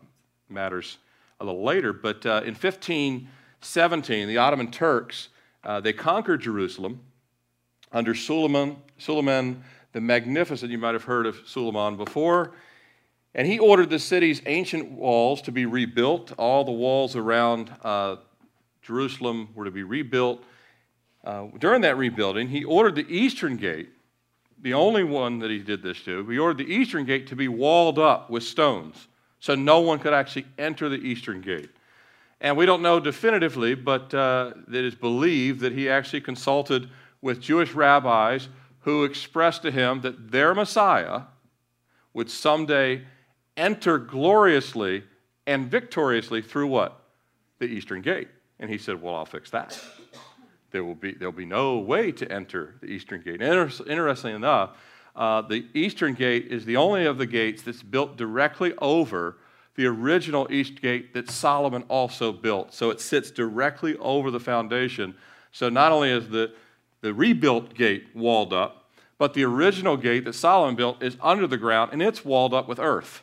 matters 0.49 0.97
a 1.39 1.45
little 1.45 1.63
later. 1.63 1.93
But 1.93 2.25
uh, 2.25 2.41
in 2.45 2.55
1517, 2.55 4.27
the 4.27 4.37
Ottoman 4.37 4.71
Turks, 4.71 5.29
uh, 5.63 5.79
they 5.79 5.93
conquered 5.93 6.41
Jerusalem 6.41 7.01
under 7.91 8.15
Suleiman, 8.15 8.77
Suleiman 8.97 9.63
the 9.93 10.01
Magnificent. 10.01 10.71
You 10.71 10.77
might 10.77 10.93
have 10.93 11.03
heard 11.03 11.25
of 11.25 11.37
Suleiman 11.45 11.97
before. 11.97 12.53
And 13.33 13.47
he 13.47 13.59
ordered 13.59 13.89
the 13.89 13.99
city's 13.99 14.41
ancient 14.45 14.91
walls 14.91 15.41
to 15.43 15.51
be 15.51 15.65
rebuilt. 15.65 16.31
All 16.37 16.63
the 16.63 16.71
walls 16.71 17.15
around 17.15 17.69
uh, 17.83 18.17
Jerusalem 18.81 19.49
were 19.55 19.65
to 19.65 19.71
be 19.71 19.83
rebuilt. 19.83 20.43
Uh, 21.23 21.47
during 21.59 21.81
that 21.81 21.97
rebuilding, 21.97 22.47
he 22.47 22.63
ordered 22.63 22.95
the 22.95 23.05
eastern 23.09 23.57
gate, 23.57 23.89
the 24.61 24.73
only 24.73 25.03
one 25.03 25.39
that 25.39 25.49
he 25.49 25.59
did 25.59 25.81
this 25.81 26.01
to, 26.03 26.25
he 26.29 26.37
ordered 26.37 26.65
the 26.65 26.71
eastern 26.71 27.05
gate 27.05 27.27
to 27.27 27.35
be 27.35 27.47
walled 27.47 27.99
up 27.99 28.29
with 28.29 28.43
stones 28.43 29.07
so 29.39 29.53
no 29.53 29.79
one 29.79 29.99
could 29.99 30.13
actually 30.13 30.45
enter 30.57 30.87
the 30.87 30.97
eastern 30.97 31.41
gate. 31.41 31.69
And 32.41 32.55
we 32.55 32.65
don't 32.65 32.81
know 32.81 32.99
definitively, 32.99 33.75
but 33.75 34.13
uh, 34.13 34.53
it 34.67 34.85
is 34.85 34.95
believed 34.95 35.61
that 35.61 35.73
he 35.73 35.89
actually 35.89 36.21
consulted 36.21 36.89
with 37.25 37.41
Jewish 37.41 37.73
rabbis 37.73 38.49
who 38.81 39.03
expressed 39.03 39.63
to 39.63 39.71
him 39.71 40.01
that 40.01 40.29
their 40.29 40.53
Messiah 40.53 41.21
would 42.13 42.29
someday 42.29 43.01
enter 43.57 43.97
gloriously 43.97 45.03
and 45.47 45.65
victoriously 45.65 46.43
through 46.43 46.67
what? 46.67 47.01
The 47.57 47.65
eastern 47.65 48.03
gate. 48.03 48.27
And 48.59 48.69
he 48.69 48.77
said, 48.77 49.01
Well, 49.01 49.15
I'll 49.15 49.25
fix 49.25 49.49
that. 49.49 49.83
There 50.69 50.83
will 50.83 50.93
be, 50.93 51.13
there'll 51.13 51.31
be 51.31 51.45
no 51.45 51.79
way 51.79 52.11
to 52.11 52.31
enter 52.31 52.75
the 52.79 52.87
eastern 52.87 53.21
gate. 53.21 53.41
Inter- 53.41 53.71
interestingly 53.87 54.35
enough, 54.35 54.77
uh, 55.15 55.41
the 55.41 55.65
eastern 55.73 56.13
gate 56.13 56.49
is 56.51 56.63
the 56.63 56.77
only 56.77 57.07
of 57.07 57.17
the 57.17 57.25
gates 57.25 57.63
that's 57.63 57.81
built 57.81 58.17
directly 58.17 58.75
over 58.77 59.37
the 59.73 59.87
original 59.87 60.47
east 60.51 60.79
gate 60.79 61.15
that 61.15 61.31
Solomon 61.31 61.85
also 61.87 62.31
built. 62.31 62.71
So 62.71 62.91
it 62.91 63.01
sits 63.01 63.31
directly 63.31 63.97
over 63.97 64.29
the 64.29 64.39
foundation. 64.39 65.15
So 65.51 65.69
not 65.69 65.91
only 65.91 66.11
is 66.11 66.29
the, 66.29 66.51
the 67.05 67.13
rebuilt 67.13 67.75
gate 67.75 68.07
walled 68.15 68.51
up, 68.51 68.89
but 69.19 69.35
the 69.35 69.43
original 69.43 69.95
gate 69.95 70.25
that 70.25 70.33
Solomon 70.33 70.75
built 70.75 71.03
is 71.03 71.17
under 71.21 71.45
the 71.45 71.55
ground 71.55 71.93
and 71.93 72.01
it's 72.01 72.25
walled 72.25 72.51
up 72.51 72.67
with 72.67 72.79
earth. 72.79 73.21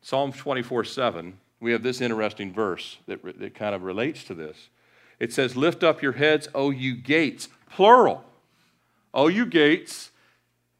Psalm 0.00 0.32
24 0.32 0.82
7, 0.82 1.38
we 1.60 1.70
have 1.70 1.84
this 1.84 2.00
interesting 2.00 2.52
verse 2.52 2.98
that, 3.06 3.22
that 3.38 3.54
kind 3.54 3.72
of 3.72 3.84
relates 3.84 4.24
to 4.24 4.34
this. 4.34 4.68
It 5.20 5.32
says, 5.32 5.54
Lift 5.54 5.84
up 5.84 6.02
your 6.02 6.14
heads, 6.14 6.48
O 6.56 6.70
you 6.70 6.96
gates, 6.96 7.48
plural. 7.70 8.24
O 9.14 9.28
you 9.28 9.46
gates, 9.46 10.10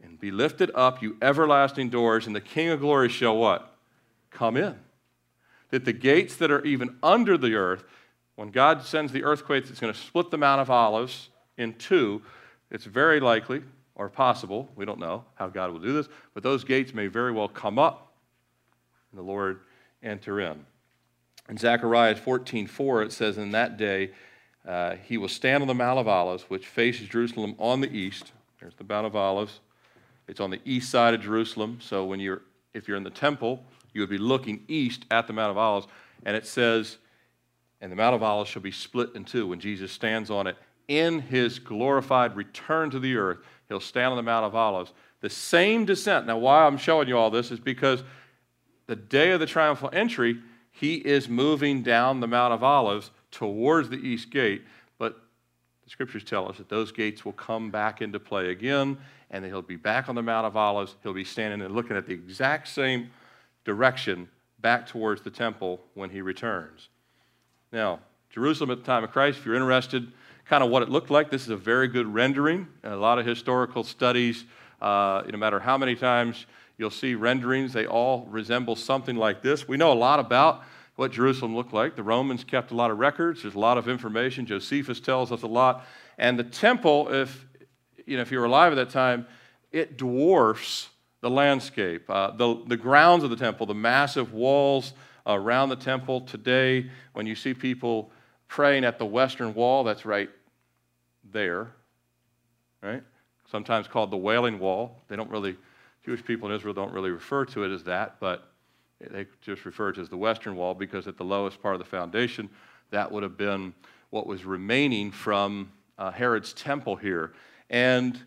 and 0.03 0.19
be 0.19 0.33
lifted 0.33 0.73
up, 0.75 1.00
you 1.00 1.17
everlasting 1.23 1.88
doors, 1.88 2.27
and 2.27 2.35
the 2.35 2.41
King 2.41 2.71
of 2.71 2.81
glory 2.81 3.11
shall 3.11 3.37
what? 3.37 3.77
Come 4.33 4.57
in. 4.57 4.75
That 5.71 5.85
the 5.85 5.93
gates 5.93 6.35
that 6.35 6.50
are 6.50 6.65
even 6.65 6.97
under 7.00 7.38
the 7.38 7.55
earth, 7.55 7.85
when 8.38 8.50
God 8.50 8.85
sends 8.85 9.11
the 9.11 9.25
earthquake 9.25 9.64
it's 9.68 9.80
going 9.80 9.92
to 9.92 9.99
split 9.99 10.30
the 10.30 10.38
Mount 10.38 10.61
of 10.61 10.71
Olives 10.71 11.30
in 11.57 11.75
two, 11.75 12.23
it's 12.71 12.85
very 12.85 13.18
likely 13.18 13.62
or 13.97 14.09
possible, 14.09 14.71
we 14.76 14.85
don't 14.85 15.00
know 15.00 15.25
how 15.35 15.49
God 15.49 15.73
will 15.73 15.80
do 15.80 15.92
this, 15.92 16.07
but 16.35 16.45
those 16.45 16.62
gates 16.62 16.95
may 16.95 17.09
very 17.09 17.33
well 17.33 17.49
come 17.49 17.80
up 17.80 18.12
and 19.11 19.18
the 19.18 19.25
Lord 19.25 19.59
enter 20.04 20.40
in. 20.40 20.64
In 21.49 21.59
Zechariah 21.59 22.14
14:4 22.14 23.07
it 23.07 23.12
says, 23.12 23.38
In 23.38 23.50
that 23.50 23.76
day 23.76 24.12
uh, 24.64 24.95
he 25.02 25.18
will 25.18 25.26
stand 25.26 25.64
on 25.64 25.66
the 25.66 25.75
Mount 25.75 25.99
of 25.99 26.07
Olives, 26.07 26.45
which 26.45 26.64
faces 26.64 27.09
Jerusalem 27.09 27.57
on 27.59 27.80
the 27.80 27.92
east. 27.92 28.30
There's 28.61 28.76
the 28.76 28.85
Mount 28.85 29.09
of 29.09 29.16
Olives. 29.16 29.59
It's 30.28 30.38
on 30.38 30.50
the 30.50 30.61
east 30.64 30.90
side 30.92 31.12
of 31.12 31.21
Jerusalem. 31.21 31.78
So 31.80 32.04
when 32.04 32.21
you're, 32.21 32.42
if 32.73 32.87
you're 32.87 32.99
in 32.99 33.02
the 33.02 33.11
temple, 33.11 33.64
you 33.92 34.00
would 34.00 34.11
be 34.11 34.16
looking 34.16 34.62
east 34.68 35.07
at 35.11 35.26
the 35.26 35.33
Mount 35.33 35.50
of 35.50 35.59
Olives. 35.59 35.88
And 36.25 36.37
it 36.37 36.47
says, 36.47 36.99
and 37.80 37.92
the 37.92 37.97
Mount 37.97 38.14
of 38.14 38.23
Olives 38.23 38.50
shall 38.50 38.62
be 38.62 38.73
split 38.73 39.11
in 39.14 39.25
two 39.25 39.47
when 39.47 39.61
Jesus 39.61 39.92
stands 39.92 40.30
on 40.30 40.47
it. 40.47 40.56
In 40.88 41.20
his 41.20 41.58
glorified 41.58 42.35
return 42.35 42.90
to 42.90 42.99
the 42.99 43.16
earth, 43.16 43.38
he'll 43.68 43.80
stand 43.80 44.11
on 44.11 44.16
the 44.16 44.23
Mount 44.23 44.47
of 44.47 44.54
Olives. 44.54 44.92
The 45.20 45.30
same 45.30 45.85
descent. 45.85 46.26
Now, 46.26 46.38
why 46.38 46.64
I'm 46.64 46.78
showing 46.78 47.08
you 47.08 47.18
all 47.18 47.30
this 47.30 47.50
is 47.50 47.61
because 47.61 48.02
the 48.87 48.97
day 48.97 49.32
of 49.32 49.40
the 49.40 49.47
triumphal 49.47 49.90
entry, 49.92 50.40
he 50.70 50.94
is 50.94 51.28
moving 51.28 51.82
down 51.82 52.20
the 52.20 52.26
Mount 52.26 52.54
of 52.54 52.62
Olives 52.62 53.11
towards 53.30 53.90
the 53.90 53.97
east 53.97 54.30
gate. 54.30 54.62
But 54.99 55.20
the 55.85 55.90
scriptures 55.90 56.25
tell 56.25 56.49
us 56.49 56.56
that 56.56 56.68
those 56.68 56.90
gates 56.90 57.25
will 57.25 57.32
come 57.32 57.70
back 57.70 58.00
into 58.00 58.18
play 58.18 58.50
again, 58.50 58.97
and 59.30 59.44
he'll 59.44 59.61
be 59.61 59.76
back 59.76 60.08
on 60.08 60.14
the 60.14 60.23
Mount 60.23 60.47
of 60.47 60.56
Olives. 60.56 60.97
He'll 61.02 61.12
be 61.12 61.25
standing 61.25 61.61
and 61.61 61.75
looking 61.75 61.97
at 61.97 62.06
the 62.06 62.14
exact 62.14 62.68
same 62.68 63.11
direction 63.64 64.28
back 64.61 64.87
towards 64.87 65.23
the 65.23 65.30
temple 65.30 65.80
when 65.94 66.11
he 66.11 66.23
returns. 66.23 66.88
Now, 67.72 68.00
Jerusalem 68.30 68.70
at 68.70 68.78
the 68.78 68.84
time 68.84 69.04
of 69.04 69.10
Christ, 69.10 69.38
if 69.38 69.46
you're 69.46 69.54
interested, 69.54 70.10
kind 70.46 70.64
of 70.64 70.70
what 70.70 70.82
it 70.82 70.88
looked 70.88 71.10
like, 71.10 71.30
this 71.30 71.42
is 71.42 71.50
a 71.50 71.56
very 71.56 71.88
good 71.88 72.06
rendering. 72.06 72.66
A 72.82 72.96
lot 72.96 73.18
of 73.18 73.26
historical 73.26 73.84
studies, 73.84 74.44
uh, 74.80 75.22
no 75.30 75.37
matter 75.37 75.60
how 75.60 75.76
many 75.76 75.94
times 75.94 76.46
you'll 76.78 76.90
see 76.90 77.14
renderings, 77.14 77.72
they 77.72 77.87
all 77.87 78.26
resemble 78.30 78.75
something 78.75 79.16
like 79.16 79.42
this. 79.42 79.68
We 79.68 79.76
know 79.76 79.92
a 79.92 79.94
lot 79.94 80.18
about 80.18 80.62
what 80.96 81.12
Jerusalem 81.12 81.54
looked 81.54 81.75
like. 81.75 81.94
The 81.94 82.02
Romans 82.02 82.42
kept 82.42 82.70
a 82.70 82.75
lot 82.75 82.90
of 82.90 82.98
records. 82.98 83.42
There's 83.42 83.54
a 83.54 83.58
lot 83.58 83.76
of 83.76 83.87
information. 83.87 84.46
Josephus 84.46 84.98
tells 84.98 85.30
us 85.30 85.42
a 85.42 85.46
lot. 85.46 85.84
And 86.16 86.38
the 86.38 86.44
temple, 86.44 87.12
if 87.12 87.46
you 88.06 88.16
know, 88.16 88.22
if 88.22 88.32
you 88.32 88.38
were 88.38 88.46
alive 88.46 88.72
at 88.72 88.76
that 88.76 88.90
time, 88.90 89.26
it 89.70 89.98
dwarfs 89.98 90.88
the 91.20 91.28
landscape. 91.28 92.08
Uh, 92.08 92.30
the, 92.30 92.62
the 92.66 92.76
grounds 92.76 93.22
of 93.22 93.30
the 93.30 93.37
temple, 93.37 93.66
the 93.66 93.75
massive 93.75 94.32
walls 94.32 94.94
around 95.28 95.68
the 95.68 95.76
temple 95.76 96.23
today, 96.23 96.90
when 97.12 97.26
you 97.26 97.35
see 97.35 97.54
people 97.54 98.11
praying 98.49 98.85
at 98.85 98.99
the 98.99 99.06
western 99.06 99.54
wall, 99.54 99.85
that's 99.85 100.04
right 100.04 100.30
there, 101.30 101.70
right? 102.82 103.02
Sometimes 103.50 103.87
called 103.87 104.11
the 104.11 104.16
Wailing 104.16 104.58
Wall. 104.58 105.02
They 105.08 105.16
don't 105.16 105.30
really, 105.30 105.56
Jewish 106.04 106.25
people 106.25 106.49
in 106.49 106.56
Israel 106.56 106.75
don't 106.75 106.92
really 106.92 107.11
refer 107.11 107.44
to 107.47 107.64
it 107.64 107.70
as 107.73 107.85
that, 107.85 108.16
but 108.20 108.50
they 109.00 109.26
just 109.42 109.64
refer 109.64 109.92
to 109.92 110.00
it 110.00 110.02
as 110.02 110.08
the 110.08 110.16
Western 110.16 110.56
Wall 110.56 110.75
because 110.75 111.06
at 111.06 111.16
the 111.16 111.25
lowest 111.25 111.62
part 111.62 111.75
of 111.75 111.78
the 111.78 111.85
foundation, 111.85 112.49
that 112.90 113.11
would 113.12 113.23
have 113.23 113.37
been 113.37 113.75
what 114.11 114.26
was 114.26 114.44
remaining 114.44 115.11
from 115.11 115.70
uh, 115.99 116.11
Herod's 116.11 116.52
temple 116.54 116.97
here. 116.97 117.32
And 117.68 118.18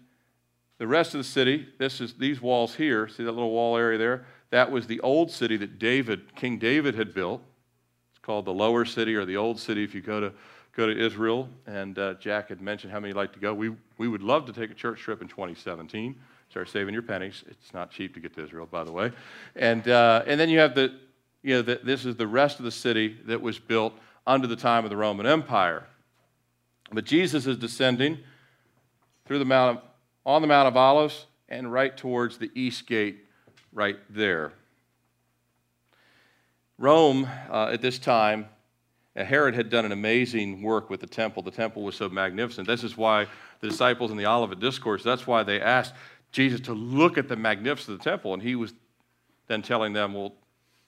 the 0.78 0.88
rest 0.88 1.14
of 1.16 1.20
the 1.20 1.24
city, 1.24 1.68
this 1.80 2.00
is 2.00 2.14
these 2.14 2.42
walls 2.42 2.76
here, 2.76 3.08
see 3.08 3.24
that 3.24 3.32
little 3.32 3.52
wall 3.52 3.78
area 3.78 3.98
there? 3.98 4.26
That 4.52 4.72
was 4.72 4.86
the 4.86 5.00
old 5.00 5.32
city 5.32 5.58
that 5.58 5.80
David, 5.80 6.36
King 6.36 6.60
David 6.60 6.96
had 6.96 7.14
built. 7.14 7.42
It's 8.12 8.20
called 8.20 8.46
the 8.46 8.54
lower 8.54 8.86
city 8.86 9.16
or 9.16 9.26
the 9.26 9.38
old 9.38 9.60
city 9.60 9.84
if 9.84 9.96
you 9.96 10.02
go 10.02 10.20
to 10.20 10.34
go 10.76 10.88
to 10.88 10.98
Israel. 10.98 11.50
And 11.68 11.98
uh, 11.98 12.16
Jack 12.16 12.50
had 12.50 12.62
mentioned 12.62 12.94
how 12.94 13.00
many 13.00 13.14
like 13.14 13.34
to 13.34 13.40
go. 13.40 13.54
We, 13.54 13.72
we 13.98 14.08
would 14.08 14.22
love 14.22 14.46
to 14.46 14.54
take 14.54 14.72
a 14.72 14.74
church 14.74 15.00
trip 15.00 15.22
in 15.22 15.28
2017. 15.28 16.16
Start 16.50 16.70
saving 16.70 16.94
your 16.94 17.04
pennies. 17.04 17.44
It's 17.50 17.74
not 17.74 17.92
cheap 17.92 18.14
to 18.14 18.20
get 18.20 18.34
to 18.36 18.44
Israel, 18.44 18.68
by 18.70 18.84
the 18.84 18.92
way. 18.92 19.12
And, 19.56 19.88
uh, 19.88 20.24
and 20.28 20.40
then 20.40 20.50
you 20.50 20.60
have 20.60 20.76
the, 20.76 20.98
you 21.44 21.56
know, 21.56 21.62
the, 21.62 21.80
this 21.84 22.06
is 22.06 22.16
the 22.16 22.28
rest 22.28 22.60
of 22.60 22.66
the 22.66 22.72
city 22.72 23.18
that 23.26 23.42
was 23.42 23.58
built 23.60 23.94
under 24.28 24.48
the 24.48 24.56
time 24.56 24.84
of 24.84 24.90
the 24.90 24.98
Roman 24.98 25.26
Empire. 25.26 25.88
But 26.92 27.06
Jesus 27.06 27.48
is 27.48 27.58
descending 27.58 28.20
through 29.26 29.40
the 29.40 29.46
Mount 29.46 29.78
of, 29.78 29.84
on 30.26 30.42
the 30.42 30.48
Mount 30.48 30.68
of 30.68 30.76
Olives 30.76 31.26
and 31.48 31.72
right 31.72 31.96
towards 31.96 32.38
the 32.38 32.52
east 32.54 32.86
gate 32.86 33.26
right 33.74 33.98
there. 34.10 34.54
Rome, 36.78 37.28
uh, 37.50 37.70
at 37.72 37.82
this 37.82 38.00
time, 38.00 38.48
uh, 39.16 39.24
Herod 39.24 39.54
had 39.54 39.70
done 39.70 39.86
an 39.86 39.92
amazing 39.92 40.62
work 40.62 40.90
with 40.90 41.00
the 41.00 41.08
temple. 41.08 41.44
The 41.44 41.52
temple 41.52 41.84
was 41.84 41.96
so 41.96 42.10
magnificent. 42.10 42.68
This 42.68 42.84
is 42.84 42.98
why 42.98 43.28
the 43.60 43.70
disciples 43.70 44.12
in 44.12 44.18
the 44.18 44.26
Olivet 44.26 44.60
Discourse, 44.60 45.04
that's 45.04 45.28
why 45.28 45.44
they 45.44 45.62
asked, 45.62 45.94
Jesus 46.32 46.62
to 46.62 46.74
look 46.74 47.18
at 47.18 47.28
the 47.28 47.36
magnificence 47.36 47.90
of 47.90 47.98
the 48.00 48.10
temple, 48.10 48.34
and 48.34 48.42
he 48.42 48.56
was 48.56 48.74
then 49.48 49.62
telling 49.62 49.94
them, 49.94 50.14
well, 50.14 50.34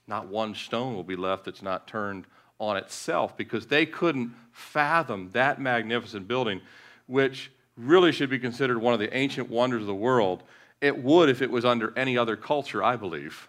not 0.06 0.26
one 0.26 0.54
stone 0.54 0.94
will 0.94 1.04
be 1.04 1.16
left 1.16 1.44
that's 1.44 1.62
not 1.62 1.86
turned 1.86 2.26
on 2.58 2.76
itself 2.76 3.36
because 3.36 3.66
they 3.66 3.84
couldn't 3.84 4.34
fathom 4.52 5.30
that 5.32 5.60
magnificent 5.60 6.26
building, 6.26 6.60
which 7.06 7.50
really 7.76 8.12
should 8.12 8.30
be 8.30 8.38
considered 8.38 8.78
one 8.78 8.94
of 8.94 9.00
the 9.00 9.14
ancient 9.14 9.50
wonders 9.50 9.82
of 9.82 9.86
the 9.86 9.94
world. 9.94 10.42
It 10.80 11.02
would 11.02 11.28
if 11.28 11.42
it 11.42 11.50
was 11.50 11.64
under 11.64 11.96
any 11.96 12.18
other 12.18 12.36
culture, 12.36 12.82
I 12.82 12.96
believe, 12.96 13.48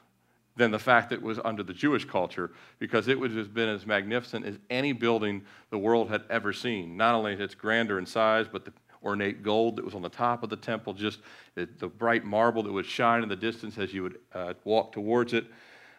than 0.56 0.72
the 0.72 0.80
fact 0.80 1.10
that 1.10 1.16
it 1.16 1.22
was 1.22 1.40
under 1.44 1.64
the 1.64 1.74
Jewish 1.74 2.06
culture, 2.06 2.52
because 2.80 3.08
it 3.08 3.20
would 3.20 3.36
have 3.36 3.54
been 3.54 3.70
as 3.70 3.86
magnificent 3.86 4.46
as 4.46 4.58
any 4.70 4.94
building 4.94 5.44
the 5.70 5.78
world 5.78 6.10
had 6.10 6.24
ever 6.30 6.54
seen. 6.54 6.96
Not 6.96 7.14
only 7.16 7.34
its 7.34 7.56
grandeur 7.56 8.00
in 8.00 8.06
size, 8.06 8.48
but 8.50 8.64
the 8.64 8.74
ornate 9.04 9.44
gold 9.44 9.76
that 9.76 9.86
was 9.86 9.94
on 9.94 10.02
the 10.02 10.10
top 10.10 10.44
of 10.44 10.50
the 10.50 10.56
temple, 10.56 10.94
just 10.94 11.20
the, 11.54 11.66
bright 11.88 12.26
marble 12.26 12.64
that 12.64 12.72
would 12.72 12.86
shine 12.86 13.22
in 13.22 13.30
the 13.30 13.36
distance 13.36 13.78
as 13.78 13.94
you 13.94 14.04
would 14.04 14.20
uh, 14.34 14.54
walk 14.64 14.92
towards 14.92 15.34
it. 15.34 15.46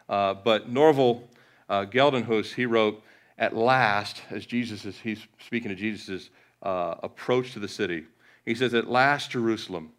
Uh, 0.09 0.35
but 0.35 0.68
Norval 0.68 1.28
uh, 1.68 1.85
he 1.87 2.66
wrote, 2.66 3.02
at 3.38 3.54
last, 3.54 4.23
as 4.30 4.47
Jesus 4.47 4.85
is, 4.85 4.99
he's 4.99 5.26
speaking 5.45 5.71
of 5.71 5.76
Jesus' 5.76 6.30
uh, 6.62 6.95
approach 7.02 7.52
to 7.52 7.59
the 7.59 7.68
city, 7.68 8.04
he 8.45 8.54
says, 8.54 8.75
At 8.75 8.88
last, 8.88 9.30
Jerusalem, 9.30 9.92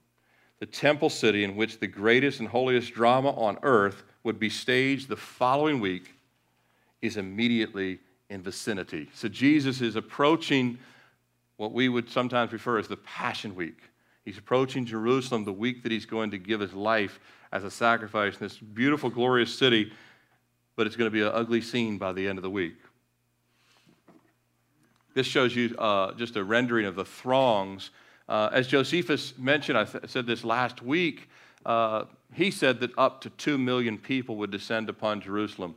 the 0.59 0.65
temple 0.65 1.09
city 1.09 1.43
in 1.43 1.55
which 1.55 1.79
the 1.79 1.87
greatest 1.87 2.39
and 2.39 2.49
holiest 2.49 2.93
drama 2.93 3.29
on 3.31 3.57
earth 3.63 4.03
would 4.23 4.39
be 4.39 4.49
staged 4.49 5.07
the 5.07 5.15
following 5.15 5.79
week, 5.79 6.13
is 7.01 7.17
immediately 7.17 7.99
in 8.29 8.41
vicinity. 8.41 9.09
So 9.13 9.27
Jesus 9.27 9.81
is 9.81 9.95
approaching 9.95 10.77
what 11.57 11.71
we 11.71 11.89
would 11.89 12.09
sometimes 12.09 12.51
refer 12.51 12.77
as 12.77 12.87
the 12.87 12.97
Passion 12.97 13.55
Week. 13.55 13.79
He's 14.25 14.37
approaching 14.37 14.85
Jerusalem 14.85 15.45
the 15.45 15.53
week 15.53 15.83
that 15.83 15.91
he's 15.91 16.05
going 16.05 16.31
to 16.31 16.37
give 16.37 16.59
his 16.59 16.73
life 16.73 17.19
as 17.51 17.63
a 17.63 17.71
sacrifice 17.71 18.33
in 18.33 18.39
this 18.39 18.57
beautiful, 18.57 19.09
glorious 19.09 19.57
city, 19.57 19.91
but 20.75 20.85
it's 20.85 20.95
going 20.95 21.09
to 21.09 21.13
be 21.13 21.21
an 21.21 21.31
ugly 21.33 21.61
scene 21.61 21.97
by 21.97 22.11
the 22.13 22.27
end 22.27 22.37
of 22.37 22.43
the 22.43 22.49
week. 22.49 22.75
This 25.13 25.25
shows 25.25 25.55
you 25.55 25.75
uh, 25.77 26.13
just 26.13 26.35
a 26.35 26.43
rendering 26.43 26.85
of 26.85 26.95
the 26.95 27.05
throngs. 27.05 27.89
Uh, 28.27 28.50
as 28.51 28.67
Josephus 28.67 29.38
mentioned, 29.38 29.77
I 29.77 29.86
th- 29.86 30.05
said 30.07 30.25
this 30.25 30.43
last 30.43 30.81
week, 30.81 31.29
uh, 31.65 32.05
he 32.34 32.51
said 32.51 32.79
that 32.81 32.91
up 32.98 33.22
to 33.22 33.29
2 33.29 33.57
million 33.57 33.98
people 33.98 34.36
would 34.38 34.51
descend 34.51 34.89
upon 34.89 35.22
Jerusalem. 35.22 35.75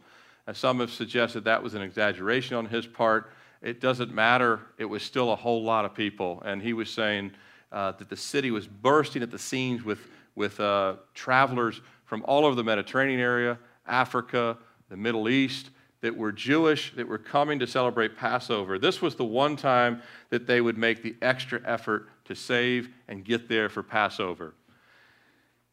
Some 0.53 0.81
have 0.81 0.91
suggested 0.91 1.45
that 1.45 1.63
was 1.63 1.75
an 1.75 1.83
exaggeration 1.83 2.57
on 2.57 2.67
his 2.67 2.85
part 2.85 3.31
it 3.63 3.81
doesn't 3.81 4.13
matter. 4.13 4.61
It 4.79 4.87
was 4.87 5.03
still 5.03 5.33
a 5.33 5.37
whole 5.37 5.63
lot 5.63 5.85
of 5.85 5.95
people. 5.95 6.43
And 6.45 6.63
he 6.63 6.73
was 6.73 6.89
saying 6.91 7.33
uh, 7.73 7.93
that 7.93 8.09
the 8.09 8.17
city 8.17 8.51
was 8.51 8.67
bursting 8.67 9.23
at 9.23 9.31
the 9.31 9.39
seams 9.39 9.85
with, 9.85 10.01
with 10.35 10.59
uh, 10.61 10.95
travelers 11.15 11.81
from 12.07 12.25
all 12.27 12.45
over 12.47 12.55
the 12.55 12.65
Mediterranean 12.65 13.21
area, 13.21 13.59
Africa, 13.87 14.57
the 14.89 14.97
Middle 14.97 15.29
East, 15.29 15.71
that 16.01 16.17
were 16.17 16.33
Jewish, 16.33 16.95
that 16.97 17.07
were 17.07 17.19
coming 17.19 17.59
to 17.59 17.67
celebrate 17.67 18.17
Passover. 18.17 18.79
This 18.79 19.03
was 19.03 19.15
the 19.15 19.25
one 19.25 19.57
time 19.57 20.01
that 20.31 20.47
they 20.47 20.63
would 20.63 20.79
make 20.79 21.03
the 21.03 21.15
extra 21.21 21.61
effort 21.67 22.09
to 22.31 22.37
save 22.37 22.89
and 23.09 23.25
get 23.25 23.49
there 23.49 23.69
for 23.69 23.83
Passover. 23.83 24.55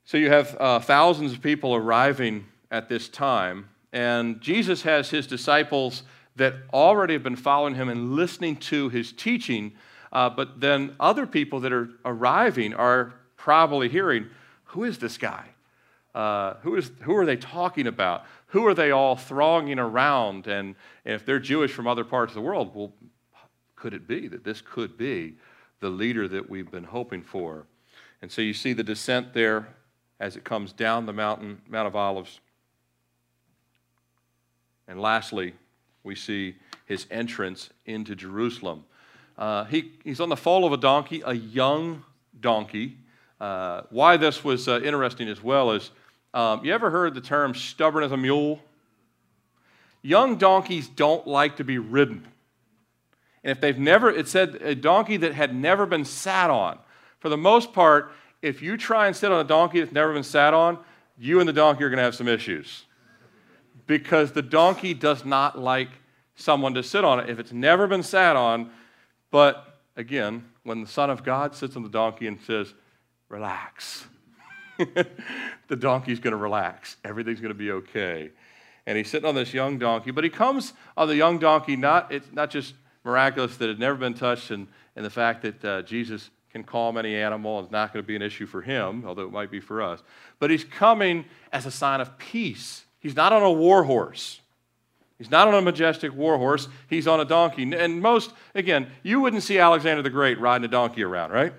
So 0.06 0.18
you 0.18 0.30
have 0.30 0.58
uh, 0.60 0.80
thousands 0.80 1.34
of 1.34 1.42
people 1.42 1.76
arriving 1.76 2.48
at 2.72 2.90
this 2.90 3.08
time, 3.08 3.70
and 3.94 4.42
Jesus 4.42 4.82
has 4.82 5.12
his 5.12 5.28
disciples 5.28 6.02
that 6.36 6.56
already 6.74 7.14
have 7.14 7.24
been 7.24 7.36
following 7.36 7.76
him 7.76 7.90
and 7.90 8.14
listening 8.14 8.56
to 8.56 8.90
his 8.90 9.12
teaching, 9.12 9.74
uh, 10.12 10.30
but 10.32 10.60
then 10.60 10.96
other 11.00 11.28
people 11.28 11.60
that 11.60 11.72
are 11.72 11.90
arriving 12.06 12.74
are 12.74 13.14
probably 13.36 13.88
hearing, 13.88 14.28
Who 14.66 14.84
is 14.84 14.98
this 14.98 15.18
guy? 15.18 15.46
Uh, 16.16 16.56
who, 16.64 16.76
is, 16.76 16.90
who 17.02 17.16
are 17.16 17.26
they 17.26 17.38
talking 17.38 17.86
about? 17.86 18.26
Who 18.48 18.66
are 18.66 18.74
they 18.74 18.90
all 18.90 19.16
thronging 19.16 19.78
around? 19.78 20.48
And, 20.48 20.76
and 21.06 21.14
if 21.14 21.24
they're 21.24 21.40
Jewish 21.40 21.72
from 21.72 21.86
other 21.86 22.04
parts 22.04 22.32
of 22.32 22.36
the 22.36 22.42
world, 22.42 22.74
well, 22.74 22.94
could 23.76 23.94
it 23.94 24.08
be 24.08 24.28
that 24.30 24.44
this 24.44 24.60
could 24.62 24.98
be 24.98 25.36
the 25.80 25.90
leader 25.90 26.28
that 26.28 26.50
we've 26.50 26.72
been 26.72 26.84
hoping 26.84 27.22
for? 27.22 27.66
And 28.22 28.32
so 28.32 28.42
you 28.42 28.54
see 28.54 28.74
the 28.74 28.84
descent 28.84 29.34
there 29.34 29.68
as 30.20 30.36
it 30.36 30.44
comes 30.44 30.74
down 30.74 31.06
the 31.06 31.14
mountain, 31.14 31.62
Mount 31.68 31.88
of 31.88 31.96
Olives. 31.96 32.40
And 34.88 35.00
lastly, 35.00 35.54
we 36.04 36.16
see 36.16 36.56
his 36.86 37.06
entrance 37.12 37.70
into 37.86 38.16
Jerusalem. 38.16 38.86
Uh, 39.38 39.66
he, 39.66 39.92
he's 40.04 40.20
on 40.20 40.30
the 40.30 40.38
foal 40.38 40.66
of 40.66 40.74
a 40.74 40.78
donkey, 40.78 41.22
a 41.26 41.34
young 41.34 42.04
donkey. 42.40 42.98
Uh, 43.40 43.82
why 43.92 44.18
this 44.18 44.44
was 44.44 44.68
uh, 44.68 44.80
interesting 44.84 45.28
as 45.28 45.44
well 45.44 45.72
is 45.72 45.92
um, 46.34 46.64
you 46.66 46.74
ever 46.74 46.90
heard 46.90 47.14
the 47.14 47.22
term 47.22 47.54
stubborn 47.54 48.04
as 48.04 48.12
a 48.12 48.18
mule? 48.18 48.60
Young 50.02 50.38
donkeys 50.38 50.88
don't 50.88 51.28
like 51.28 51.58
to 51.58 51.64
be 51.64 51.78
ridden. 51.78 52.26
And 53.48 53.56
if 53.56 53.62
they've 53.62 53.80
never, 53.80 54.12
it 54.12 54.28
said 54.28 54.56
a 54.56 54.76
donkey 54.76 55.16
that 55.16 55.34
had 55.34 55.56
never 55.56 55.86
been 55.86 56.04
sat 56.04 56.50
on. 56.50 56.78
For 57.20 57.30
the 57.30 57.38
most 57.38 57.72
part, 57.72 58.12
if 58.42 58.62
you 58.62 58.76
try 58.76 59.08
and 59.08 59.16
sit 59.16 59.32
on 59.32 59.40
a 59.40 59.48
donkey 59.48 59.80
that's 59.80 59.94
never 59.94 60.12
been 60.12 60.24
sat 60.24 60.54
on, 60.54 60.78
you 61.18 61.40
and 61.40 61.48
the 61.48 61.54
donkey 61.54 61.86
are 61.86 61.90
going 61.90 61.96
to 61.96 62.04
have 62.04 62.14
some 62.14 62.28
issues. 62.28 62.84
Because 63.86 64.34
the 64.34 64.42
donkey 64.42 64.94
does 64.94 65.24
not 65.24 65.58
like 65.58 65.88
someone 66.36 66.74
to 66.74 66.84
sit 66.84 67.06
on 67.06 67.22
it 67.22 67.30
if 67.30 67.40
it's 67.40 67.54
never 67.54 67.88
been 67.88 68.04
sat 68.04 68.36
on. 68.36 68.70
But 69.32 69.80
again, 69.96 70.44
when 70.64 70.82
the 70.82 70.88
Son 70.88 71.10
of 71.10 71.24
God 71.24 71.56
sits 71.56 71.78
on 71.78 71.84
the 71.84 71.90
donkey 71.90 72.28
and 72.28 72.42
says, 72.42 72.74
Relax, 73.30 74.08
the 74.78 75.76
donkey's 75.78 76.20
going 76.20 76.34
to 76.34 76.38
relax. 76.38 76.98
Everything's 77.06 77.40
going 77.40 77.54
to 77.54 77.58
be 77.58 77.72
okay. 77.72 78.30
And 78.86 78.98
he's 78.98 79.10
sitting 79.10 79.30
on 79.30 79.36
this 79.36 79.54
young 79.54 79.80
donkey, 79.80 80.12
but 80.12 80.26
he 80.26 80.30
comes 80.30 80.74
on 80.98 81.08
the 81.08 81.16
young 81.16 81.40
donkey, 81.40 81.78
not, 81.78 82.12
it's 82.12 82.28
not 82.34 82.50
just 82.50 82.74
miraculous 83.08 83.58
that 83.58 83.70
had 83.70 83.80
never 83.80 83.98
been 83.98 84.14
touched 84.14 84.52
and, 84.52 84.68
and 84.96 85.04
the 85.04 85.10
fact 85.10 85.42
that 85.42 85.66
uh, 85.66 85.82
Jesus 85.82 86.30
can 86.52 86.64
calm 86.64 86.98
any 86.98 87.16
animal. 87.16 87.60
is 87.62 87.72
not 87.72 87.94
going 87.94 88.04
to 88.04 88.08
be 88.08 88.16
an 88.16 88.22
issue 88.22 88.46
for 88.46 88.62
him, 88.62 89.04
although 89.08 89.24
it 89.24 89.32
might 89.32 89.50
be 89.50 89.60
for 89.60 89.82
us. 89.82 90.04
But 90.40 90.52
he's 90.52 90.64
coming 90.64 91.26
as 91.52 91.66
a 91.66 91.72
sign 91.72 92.02
of 92.02 92.18
peace. 92.18 92.84
He's 93.00 93.16
not 93.16 93.32
on 93.32 93.44
a 93.44 93.52
war 93.52 93.84
horse. 93.86 94.42
He's 95.18 95.32
not 95.32 95.48
on 95.48 95.56
a 95.56 95.62
majestic 95.62 96.14
war 96.14 96.38
horse. 96.38 96.68
He's 96.90 97.08
on 97.08 97.20
a 97.20 97.26
donkey. 97.26 97.74
And 97.74 98.02
most, 98.02 98.34
again, 98.54 98.92
you 99.02 99.22
wouldn't 99.22 99.44
see 99.44 99.58
Alexander 99.58 100.04
the 100.04 100.10
Great 100.10 100.40
riding 100.40 100.66
a 100.66 100.68
donkey 100.68 101.04
around, 101.04 101.32
right? 101.32 101.54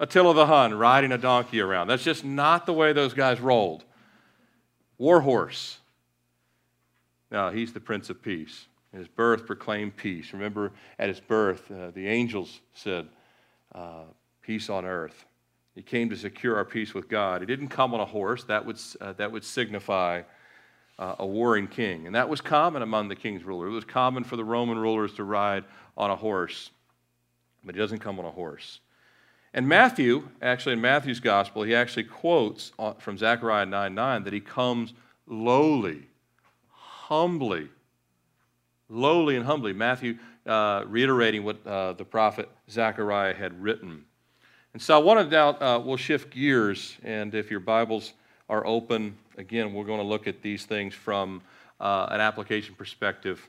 Attila 0.00 0.34
the 0.34 0.46
Hun 0.46 0.74
riding 0.74 1.10
a 1.10 1.18
donkey 1.18 1.60
around. 1.60 1.88
That's 1.88 2.04
just 2.04 2.24
not 2.24 2.64
the 2.64 2.72
way 2.72 2.92
those 2.92 3.12
guys 3.12 3.40
rolled. 3.40 3.84
War 4.98 5.20
horse. 5.20 5.78
No, 7.30 7.50
he's 7.50 7.72
the 7.72 7.80
Prince 7.80 8.08
of 8.08 8.22
Peace. 8.22 8.67
His 8.92 9.08
birth 9.08 9.46
proclaimed 9.46 9.96
peace. 9.96 10.32
Remember, 10.32 10.72
at 10.98 11.08
his 11.08 11.20
birth, 11.20 11.70
uh, 11.70 11.90
the 11.90 12.06
angels 12.08 12.60
said, 12.74 13.08
uh, 13.74 14.04
peace 14.42 14.70
on 14.70 14.86
earth. 14.86 15.26
He 15.74 15.82
came 15.82 16.08
to 16.10 16.16
secure 16.16 16.56
our 16.56 16.64
peace 16.64 16.94
with 16.94 17.08
God. 17.08 17.42
He 17.42 17.46
didn't 17.46 17.68
come 17.68 17.92
on 17.94 18.00
a 18.00 18.06
horse, 18.06 18.44
that 18.44 18.64
would, 18.64 18.78
uh, 19.00 19.12
that 19.12 19.30
would 19.30 19.44
signify 19.44 20.22
uh, 20.98 21.16
a 21.18 21.26
warring 21.26 21.68
king. 21.68 22.06
And 22.06 22.14
that 22.14 22.28
was 22.28 22.40
common 22.40 22.82
among 22.82 23.08
the 23.08 23.14
king's 23.14 23.44
rulers. 23.44 23.70
It 23.70 23.74
was 23.74 23.84
common 23.84 24.24
for 24.24 24.36
the 24.36 24.44
Roman 24.44 24.78
rulers 24.78 25.12
to 25.14 25.24
ride 25.24 25.64
on 25.96 26.10
a 26.10 26.16
horse, 26.16 26.70
but 27.62 27.74
he 27.74 27.80
doesn't 27.80 28.00
come 28.00 28.18
on 28.18 28.24
a 28.24 28.30
horse. 28.30 28.80
And 29.54 29.68
Matthew, 29.68 30.28
actually 30.42 30.74
in 30.74 30.80
Matthew's 30.80 31.20
gospel, 31.20 31.62
he 31.62 31.74
actually 31.74 32.04
quotes 32.04 32.72
from 32.98 33.18
Zechariah 33.18 33.66
9 33.66 33.94
9 33.94 34.24
that 34.24 34.32
he 34.32 34.40
comes 34.40 34.94
lowly, 35.26 36.06
humbly, 36.70 37.68
lowly 38.88 39.36
and 39.36 39.44
humbly. 39.44 39.72
Matthew 39.72 40.18
uh, 40.46 40.84
reiterating 40.86 41.44
what 41.44 41.66
uh, 41.66 41.92
the 41.92 42.04
prophet 42.04 42.48
Zechariah 42.70 43.34
had 43.34 43.62
written. 43.62 44.04
And 44.72 44.82
so 44.82 44.94
I 44.94 44.98
want 45.02 45.20
to 45.20 45.34
now, 45.34 45.48
uh, 45.50 45.78
we'll 45.78 45.96
shift 45.96 46.30
gears, 46.30 46.96
and 47.02 47.34
if 47.34 47.50
your 47.50 47.60
Bibles 47.60 48.12
are 48.48 48.66
open, 48.66 49.16
again, 49.36 49.74
we're 49.74 49.84
going 49.84 50.00
to 50.00 50.06
look 50.06 50.26
at 50.26 50.42
these 50.42 50.64
things 50.64 50.94
from 50.94 51.42
uh, 51.80 52.06
an 52.10 52.20
application 52.20 52.74
perspective. 52.74 53.46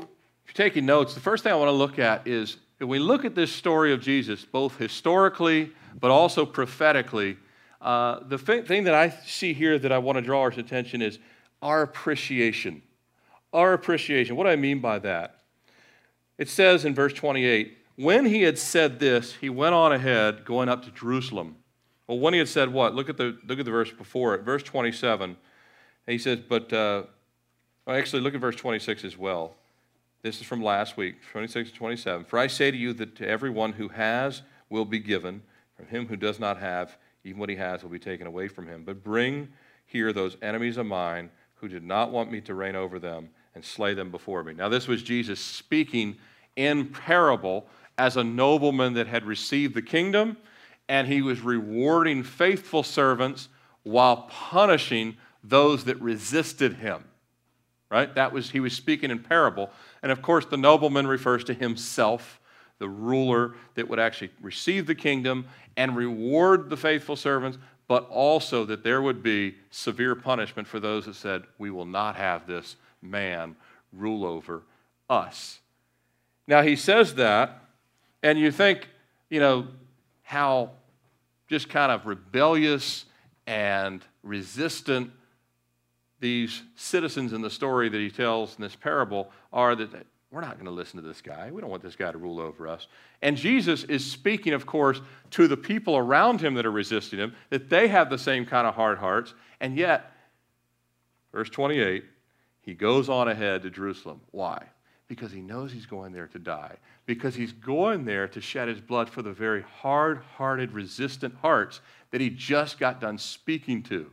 If 0.00 0.06
you're 0.46 0.54
taking 0.54 0.86
notes, 0.86 1.14
the 1.14 1.20
first 1.20 1.44
thing 1.44 1.52
I 1.52 1.56
want 1.56 1.68
to 1.68 1.72
look 1.72 1.98
at 1.98 2.26
is 2.26 2.56
if 2.78 2.88
we 2.88 2.98
look 2.98 3.24
at 3.24 3.34
this 3.34 3.52
story 3.52 3.92
of 3.92 4.00
Jesus, 4.00 4.44
both 4.44 4.76
historically 4.76 5.72
but 5.98 6.10
also 6.10 6.44
prophetically, 6.44 7.36
uh, 7.80 8.20
the 8.28 8.38
thing 8.38 8.84
that 8.84 8.94
I 8.94 9.10
see 9.10 9.52
here 9.52 9.78
that 9.78 9.92
I 9.92 9.98
want 9.98 10.16
to 10.16 10.22
draw 10.22 10.42
our 10.42 10.48
attention 10.48 11.00
is 11.02 11.18
our 11.62 11.82
appreciation 11.82 12.82
our 13.56 13.72
appreciation. 13.72 14.36
What 14.36 14.44
do 14.44 14.50
I 14.50 14.56
mean 14.56 14.80
by 14.80 14.98
that? 15.00 15.40
It 16.38 16.48
says 16.48 16.84
in 16.84 16.94
verse 16.94 17.14
28 17.14 17.78
when 17.96 18.26
he 18.26 18.42
had 18.42 18.58
said 18.58 19.00
this, 19.00 19.32
he 19.32 19.48
went 19.48 19.74
on 19.74 19.90
ahead, 19.90 20.44
going 20.44 20.68
up 20.68 20.84
to 20.84 20.90
Jerusalem. 20.90 21.56
Well, 22.06 22.18
when 22.18 22.34
he 22.34 22.38
had 22.38 22.48
said 22.48 22.70
what? 22.70 22.94
Look 22.94 23.08
at 23.08 23.16
the, 23.16 23.38
look 23.46 23.58
at 23.58 23.64
the 23.64 23.70
verse 23.70 23.90
before 23.90 24.34
it, 24.34 24.42
verse 24.42 24.62
27. 24.62 25.34
he 26.06 26.18
says, 26.18 26.40
but, 26.46 26.70
uh, 26.74 27.04
actually, 27.88 28.20
look 28.20 28.34
at 28.34 28.40
verse 28.42 28.56
26 28.56 29.02
as 29.02 29.16
well. 29.16 29.54
This 30.20 30.38
is 30.40 30.46
from 30.46 30.62
last 30.62 30.98
week, 30.98 31.14
26 31.32 31.70
to 31.70 31.74
27. 31.74 32.26
For 32.26 32.38
I 32.38 32.48
say 32.48 32.70
to 32.70 32.76
you 32.76 32.92
that 32.92 33.16
to 33.16 33.26
everyone 33.26 33.72
who 33.72 33.88
has 33.88 34.42
will 34.68 34.84
be 34.84 34.98
given, 34.98 35.40
from 35.74 35.86
him 35.86 36.06
who 36.06 36.16
does 36.16 36.38
not 36.38 36.58
have, 36.58 36.98
even 37.24 37.40
what 37.40 37.48
he 37.48 37.56
has 37.56 37.82
will 37.82 37.90
be 37.90 37.98
taken 37.98 38.26
away 38.26 38.46
from 38.46 38.68
him. 38.68 38.82
But 38.84 39.02
bring 39.02 39.48
here 39.86 40.12
those 40.12 40.36
enemies 40.42 40.76
of 40.76 40.84
mine 40.84 41.30
who 41.56 41.68
did 41.68 41.84
not 41.84 42.10
want 42.10 42.30
me 42.30 42.40
to 42.42 42.54
reign 42.54 42.76
over 42.76 42.98
them 42.98 43.30
and 43.54 43.64
slay 43.64 43.94
them 43.94 44.10
before 44.10 44.44
me. 44.44 44.52
Now, 44.52 44.68
this 44.68 44.86
was 44.86 45.02
Jesus 45.02 45.40
speaking 45.40 46.16
in 46.56 46.86
parable 46.88 47.66
as 47.98 48.16
a 48.16 48.24
nobleman 48.24 48.94
that 48.94 49.06
had 49.06 49.24
received 49.24 49.74
the 49.74 49.82
kingdom, 49.82 50.36
and 50.88 51.08
he 51.08 51.22
was 51.22 51.40
rewarding 51.40 52.22
faithful 52.22 52.82
servants 52.82 53.48
while 53.82 54.28
punishing 54.28 55.16
those 55.42 55.84
that 55.84 56.00
resisted 56.00 56.74
him. 56.74 57.04
Right? 57.88 58.12
That 58.14 58.32
was 58.32 58.50
he 58.50 58.60
was 58.60 58.72
speaking 58.72 59.10
in 59.10 59.20
parable. 59.20 59.70
And 60.02 60.10
of 60.10 60.20
course, 60.20 60.44
the 60.44 60.56
nobleman 60.56 61.06
refers 61.06 61.44
to 61.44 61.54
himself, 61.54 62.40
the 62.78 62.88
ruler 62.88 63.54
that 63.74 63.88
would 63.88 64.00
actually 64.00 64.30
receive 64.42 64.86
the 64.86 64.94
kingdom 64.94 65.46
and 65.76 65.96
reward 65.96 66.68
the 66.68 66.76
faithful 66.76 67.16
servants, 67.16 67.58
but 67.88 68.08
also 68.10 68.64
that 68.64 68.82
there 68.82 69.00
would 69.00 69.22
be 69.22 69.54
severe 69.70 70.14
punishment 70.14 70.66
for 70.66 70.80
those 70.80 71.06
that 71.06 71.14
said, 71.14 71.44
We 71.58 71.70
will 71.70 71.84
not 71.84 72.16
have 72.16 72.46
this 72.46 72.76
man 73.00 73.56
rule 73.92 74.24
over 74.24 74.62
us. 75.08 75.60
Now, 76.46 76.62
he 76.62 76.76
says 76.76 77.14
that, 77.16 77.62
and 78.22 78.38
you 78.38 78.50
think, 78.50 78.88
you 79.30 79.40
know, 79.40 79.66
how 80.22 80.70
just 81.48 81.68
kind 81.68 81.92
of 81.92 82.06
rebellious 82.06 83.04
and 83.46 84.02
resistant 84.22 85.10
these 86.18 86.62
citizens 86.74 87.32
in 87.32 87.42
the 87.42 87.50
story 87.50 87.88
that 87.88 87.98
he 87.98 88.10
tells 88.10 88.56
in 88.56 88.62
this 88.62 88.74
parable 88.74 89.30
are 89.52 89.76
that 89.76 90.06
we're 90.30 90.40
not 90.40 90.54
going 90.54 90.66
to 90.66 90.72
listen 90.72 91.00
to 91.00 91.06
this 91.06 91.22
guy. 91.22 91.50
We 91.50 91.60
don't 91.60 91.70
want 91.70 91.82
this 91.82 91.96
guy 91.96 92.10
to 92.10 92.18
rule 92.18 92.40
over 92.40 92.66
us. 92.66 92.88
And 93.22 93.36
Jesus 93.36 93.84
is 93.84 94.04
speaking, 94.04 94.52
of 94.52 94.66
course, 94.66 95.00
to 95.30 95.46
the 95.46 95.56
people 95.56 95.96
around 95.96 96.40
him 96.40 96.54
that 96.54 96.66
are 96.66 96.72
resisting 96.72 97.18
him, 97.18 97.34
that 97.50 97.70
they 97.70 97.88
have 97.88 98.10
the 98.10 98.18
same 98.18 98.44
kind 98.44 98.66
of 98.66 98.74
hard 98.74 98.98
hearts. 98.98 99.34
And 99.60 99.76
yet, 99.76 100.12
verse 101.32 101.48
28 101.50 102.04
he 102.66 102.74
goes 102.74 103.08
on 103.08 103.28
ahead 103.28 103.62
to 103.62 103.70
Jerusalem. 103.70 104.20
Why? 104.32 104.60
Because 105.06 105.30
he 105.30 105.40
knows 105.40 105.70
he's 105.70 105.86
going 105.86 106.12
there 106.12 106.26
to 106.26 106.38
die. 106.40 106.74
Because 107.06 107.36
he's 107.36 107.52
going 107.52 108.04
there 108.04 108.26
to 108.26 108.40
shed 108.40 108.66
his 108.66 108.80
blood 108.80 109.08
for 109.08 109.22
the 109.22 109.32
very 109.32 109.62
hard 109.62 110.18
hearted, 110.36 110.72
resistant 110.72 111.36
hearts 111.36 111.80
that 112.10 112.20
he 112.20 112.28
just 112.28 112.80
got 112.80 113.00
done 113.00 113.18
speaking 113.18 113.84
to. 113.84 114.10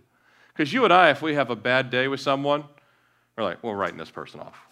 Because 0.50 0.72
you 0.72 0.84
and 0.84 0.94
I, 0.94 1.10
if 1.10 1.24
we 1.24 1.34
have 1.34 1.50
a 1.50 1.56
bad 1.56 1.90
day 1.90 2.08
with 2.08 2.20
someone, 2.20 2.64
we're 3.36 3.44
like, 3.44 3.64
we're 3.64 3.76
writing 3.76 3.98
this 3.98 4.12
person 4.12 4.40
off. 4.40 4.68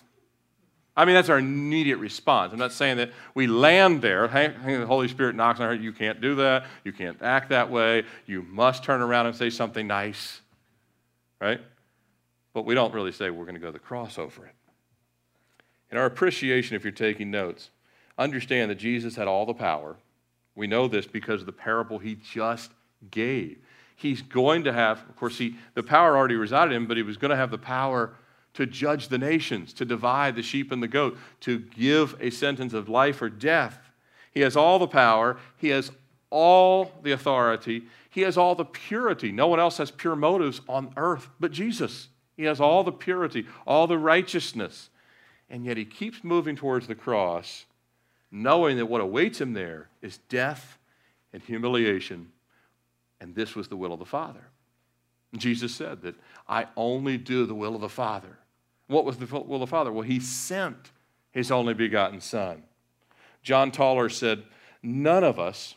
I 0.95 1.05
mean, 1.05 1.15
that's 1.15 1.29
our 1.29 1.37
immediate 1.37 1.97
response. 1.97 2.51
I'm 2.51 2.59
not 2.59 2.73
saying 2.73 2.97
that 2.97 3.11
we 3.33 3.47
land 3.47 4.01
there. 4.01 4.27
Hey, 4.27 4.53
the 4.65 4.85
Holy 4.85 5.07
Spirit 5.07 5.35
knocks 5.35 5.59
on 5.59 5.63
our 5.63 5.71
heart. 5.71 5.81
You 5.81 5.93
can't 5.93 6.19
do 6.19 6.35
that. 6.35 6.65
You 6.83 6.91
can't 6.91 7.21
act 7.21 7.49
that 7.49 7.71
way. 7.71 8.03
You 8.25 8.41
must 8.43 8.83
turn 8.83 9.01
around 9.01 9.27
and 9.27 9.35
say 9.35 9.49
something 9.49 9.87
nice. 9.87 10.41
Right? 11.39 11.61
But 12.53 12.65
we 12.65 12.75
don't 12.75 12.93
really 12.93 13.13
say 13.13 13.29
we're 13.29 13.45
going 13.45 13.55
to 13.55 13.61
go 13.61 13.67
to 13.67 13.73
the 13.73 13.79
cross 13.79 14.17
over 14.17 14.45
it. 14.45 14.53
In 15.91 15.97
our 15.97 16.05
appreciation, 16.05 16.75
if 16.75 16.83
you're 16.83 16.91
taking 16.91 17.31
notes, 17.31 17.69
understand 18.17 18.69
that 18.69 18.75
Jesus 18.75 19.15
had 19.15 19.27
all 19.27 19.45
the 19.45 19.53
power. 19.53 19.95
We 20.55 20.67
know 20.67 20.87
this 20.87 21.07
because 21.07 21.41
of 21.41 21.45
the 21.45 21.53
parable 21.53 21.99
he 21.99 22.15
just 22.15 22.71
gave. 23.09 23.57
he's 23.95 24.21
going 24.21 24.63
to 24.65 24.73
have, 24.73 24.99
of 25.09 25.15
course, 25.15 25.37
he, 25.37 25.55
the 25.73 25.83
power 25.83 26.17
already 26.17 26.35
resided 26.35 26.73
in 26.73 26.83
him, 26.83 26.87
but 26.87 26.97
he 26.97 27.03
was 27.03 27.17
going 27.17 27.29
to 27.29 27.37
have 27.37 27.51
the 27.51 27.57
power 27.57 28.13
to 28.53 28.65
judge 28.65 29.07
the 29.07 29.17
nations, 29.17 29.73
to 29.73 29.85
divide 29.85 30.35
the 30.35 30.43
sheep 30.43 30.71
and 30.71 30.83
the 30.83 30.87
goat, 30.87 31.17
to 31.41 31.59
give 31.59 32.15
a 32.19 32.29
sentence 32.29 32.73
of 32.73 32.89
life 32.89 33.21
or 33.21 33.29
death. 33.29 33.79
He 34.31 34.41
has 34.41 34.55
all 34.55 34.79
the 34.79 34.87
power, 34.87 35.37
he 35.57 35.69
has 35.69 35.91
all 36.29 36.91
the 37.03 37.11
authority, 37.11 37.83
he 38.09 38.21
has 38.21 38.37
all 38.37 38.55
the 38.55 38.65
purity. 38.65 39.31
No 39.31 39.47
one 39.47 39.59
else 39.59 39.77
has 39.77 39.91
pure 39.91 40.15
motives 40.15 40.61
on 40.67 40.93
earth 40.97 41.29
but 41.39 41.51
Jesus. 41.51 42.09
He 42.35 42.43
has 42.43 42.59
all 42.59 42.83
the 42.83 42.91
purity, 42.91 43.45
all 43.67 43.87
the 43.87 43.97
righteousness. 43.97 44.89
And 45.49 45.65
yet 45.65 45.77
he 45.77 45.85
keeps 45.85 46.23
moving 46.23 46.55
towards 46.55 46.87
the 46.87 46.95
cross, 46.95 47.65
knowing 48.31 48.77
that 48.77 48.85
what 48.85 49.01
awaits 49.01 49.39
him 49.39 49.53
there 49.53 49.89
is 50.01 50.17
death 50.29 50.77
and 51.33 51.41
humiliation. 51.41 52.31
And 53.19 53.35
this 53.35 53.55
was 53.55 53.67
the 53.67 53.75
will 53.75 53.93
of 53.93 53.99
the 53.99 54.05
Father. 54.05 54.41
Jesus 55.37 55.73
said 55.73 56.01
that 56.01 56.15
I 56.47 56.67
only 56.75 57.17
do 57.17 57.45
the 57.45 57.55
will 57.55 57.75
of 57.75 57.81
the 57.81 57.89
Father. 57.89 58.37
What 58.91 59.05
was 59.05 59.15
the 59.15 59.25
will 59.25 59.55
of 59.55 59.61
the 59.61 59.67
Father? 59.67 59.89
Well, 59.89 60.03
he 60.03 60.19
sent 60.19 60.91
his 61.31 61.49
only 61.49 61.73
begotten 61.73 62.19
Son. 62.19 62.63
John 63.41 63.71
Tauler 63.71 64.09
said, 64.09 64.43
None 64.83 65.23
of 65.23 65.39
us 65.39 65.75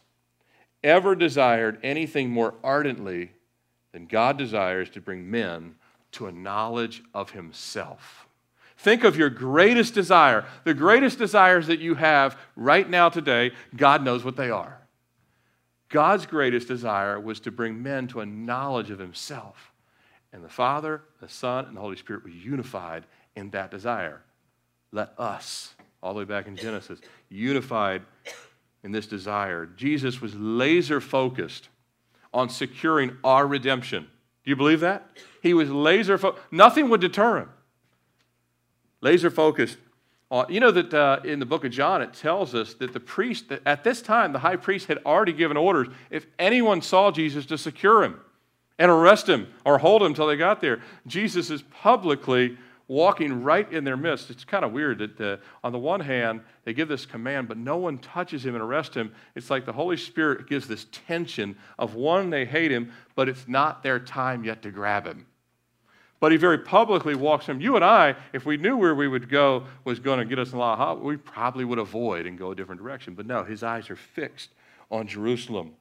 ever 0.83 1.15
desired 1.15 1.79
anything 1.85 2.31
more 2.31 2.55
ardently 2.65 3.31
than 3.93 4.07
God 4.07 4.37
desires 4.37 4.91
to 4.91 5.01
bring 5.01 5.31
men 5.31 5.77
to 6.13 6.27
a 6.27 6.33
knowledge 6.33 7.05
of 7.15 7.31
himself. 7.31 8.27
Think 8.79 9.05
of 9.05 9.17
your 9.17 9.31
greatest 9.31 9.95
desire, 9.95 10.45
the 10.65 10.75
greatest 10.75 11.17
desires 11.17 11.69
that 11.69 11.79
you 11.79 11.95
have 11.95 12.37
right 12.57 12.91
now 12.91 13.11
today. 13.11 13.53
God 13.77 14.03
knows 14.03 14.25
what 14.25 14.35
they 14.35 14.51
are. 14.51 14.81
God's 15.89 16.27
greatest 16.27 16.67
desire 16.67 17.21
was 17.21 17.39
to 17.41 17.53
bring 17.53 17.81
men 17.81 18.09
to 18.09 18.21
a 18.21 18.27
knowledge 18.27 18.91
of 18.91 18.99
himself. 18.99 19.71
And 20.35 20.45
the 20.45 20.49
Father, 20.49 21.01
the 21.21 21.29
Son, 21.29 21.65
and 21.67 21.77
the 21.77 21.81
Holy 21.81 21.97
Spirit 21.97 22.25
were 22.25 22.31
unified 22.31 23.05
in 23.37 23.51
that 23.51 23.71
desire. 23.71 24.21
Let 24.91 25.15
us, 25.17 25.75
all 26.03 26.13
the 26.13 26.19
way 26.19 26.25
back 26.25 26.49
in 26.49 26.57
Genesis, 26.57 26.99
unified 27.29 28.03
in 28.83 28.91
this 28.91 29.07
desire. 29.07 29.65
Jesus 29.65 30.21
was 30.21 30.35
laser 30.35 31.01
focused 31.01 31.69
on 32.35 32.49
securing 32.49 33.17
our 33.23 33.47
redemption. 33.47 34.09
Do 34.45 34.51
you 34.51 34.57
believe 34.57 34.81
that? 34.81 35.09
He 35.41 35.55
was 35.55 35.71
laser 35.71 36.19
focused. 36.19 36.45
Nothing 36.51 36.91
would 36.91 37.01
deter 37.01 37.39
him. 37.39 37.51
Laser 39.01 39.31
focused 39.31 39.79
you 40.49 40.59
know 40.59 40.73
that 40.73 40.93
uh, 40.93 41.21
in 41.23 41.39
the 41.39 41.47
book 41.47 41.65
of 41.65 41.71
John 41.71 42.03
it 42.03 42.13
tells 42.13 42.57
us 42.57 42.75
that 42.75 42.93
the 42.93 42.99
priest, 42.99 43.51
that 43.51 43.63
at 43.65 43.85
this 43.85 44.03
time, 44.03 44.33
the 44.33 44.41
high 44.41 44.57
priest 44.57 44.89
had 44.89 44.99
already 45.07 45.33
given 45.33 45.57
orders 45.57 45.87
if 46.11 46.27
anyone 46.41 46.83
saw 46.83 47.13
Jesus 47.13 47.47
to 47.47 47.57
secure 47.59 48.03
him 48.03 48.19
and 48.79 48.91
arrest 48.91 49.29
him 49.29 49.49
or 49.65 49.79
hold 49.79 50.03
him 50.03 50.09
until 50.09 50.27
they 50.27 50.37
got 50.37 50.61
there. 50.61 50.81
Jesus 51.07 51.51
is 51.51 51.63
publicly 51.63 52.57
walking 52.87 53.43
right 53.43 53.71
in 53.73 53.85
their 53.85 53.97
midst. 53.97 54.31
It's 54.31 54.45
kind 54.45 54.65
of 54.65 54.73
weird 54.73 54.99
that 54.99 55.21
uh, 55.21 55.37
on 55.63 55.73
the 55.73 55.79
one 55.79 56.01
hand, 56.01 56.41
they 56.65 56.75
give 56.75 56.89
this 56.89 57.07
command, 57.07 57.49
but 57.49 57.57
no 57.57 57.77
one 57.77 57.99
touches 57.99 58.45
him 58.45 58.55
and 58.55 58.63
arrests 58.63 58.95
him. 58.95 59.13
It's 59.35 59.51
like 59.51 59.65
the 59.65 59.73
Holy 59.73 59.97
Spirit 59.97 60.49
gives 60.49 60.69
this 60.69 60.87
tension 60.93 61.57
of 61.79 61.95
one, 61.95 62.31
they 62.31 62.45
hate 62.45 62.71
him, 62.71 62.93
but 63.15 63.29
it's 63.29 63.49
not 63.49 63.83
their 63.83 63.99
time 63.99 64.45
yet 64.45 64.63
to 64.63 64.71
grab 64.71 65.07
him. 65.07 65.27
But 66.21 66.33
he 66.33 66.39
very 66.39 66.59
publicly 66.59 67.15
walks 67.15 67.47
him. 67.47 67.61
You 67.61 67.77
and 67.77 67.85
I, 67.85 68.17
if 68.33 68.47
we 68.47 68.57
knew 68.57 68.77
where 68.77 68.95
we 68.95 69.09
would 69.09 69.29
go 69.29 69.65
was 69.85 69.99
going 69.99 70.19
to 70.19 70.25
get 70.25 70.39
us 70.39 70.53
in 70.53 70.57
a 70.57 70.59
lot 70.59 71.03
we 71.03 71.17
probably 71.17 71.65
would 71.65 71.79
avoid 71.79 72.27
and 72.27 72.39
go 72.39 72.51
a 72.51 72.55
different 72.55 72.81
direction. 72.81 73.15
But 73.15 73.27
no, 73.27 73.45
his 73.45 73.63
eyes 73.63 73.91
are 73.91 73.97
fixed 73.97 74.51
on 74.91 75.07
Jerusalem, 75.07 75.73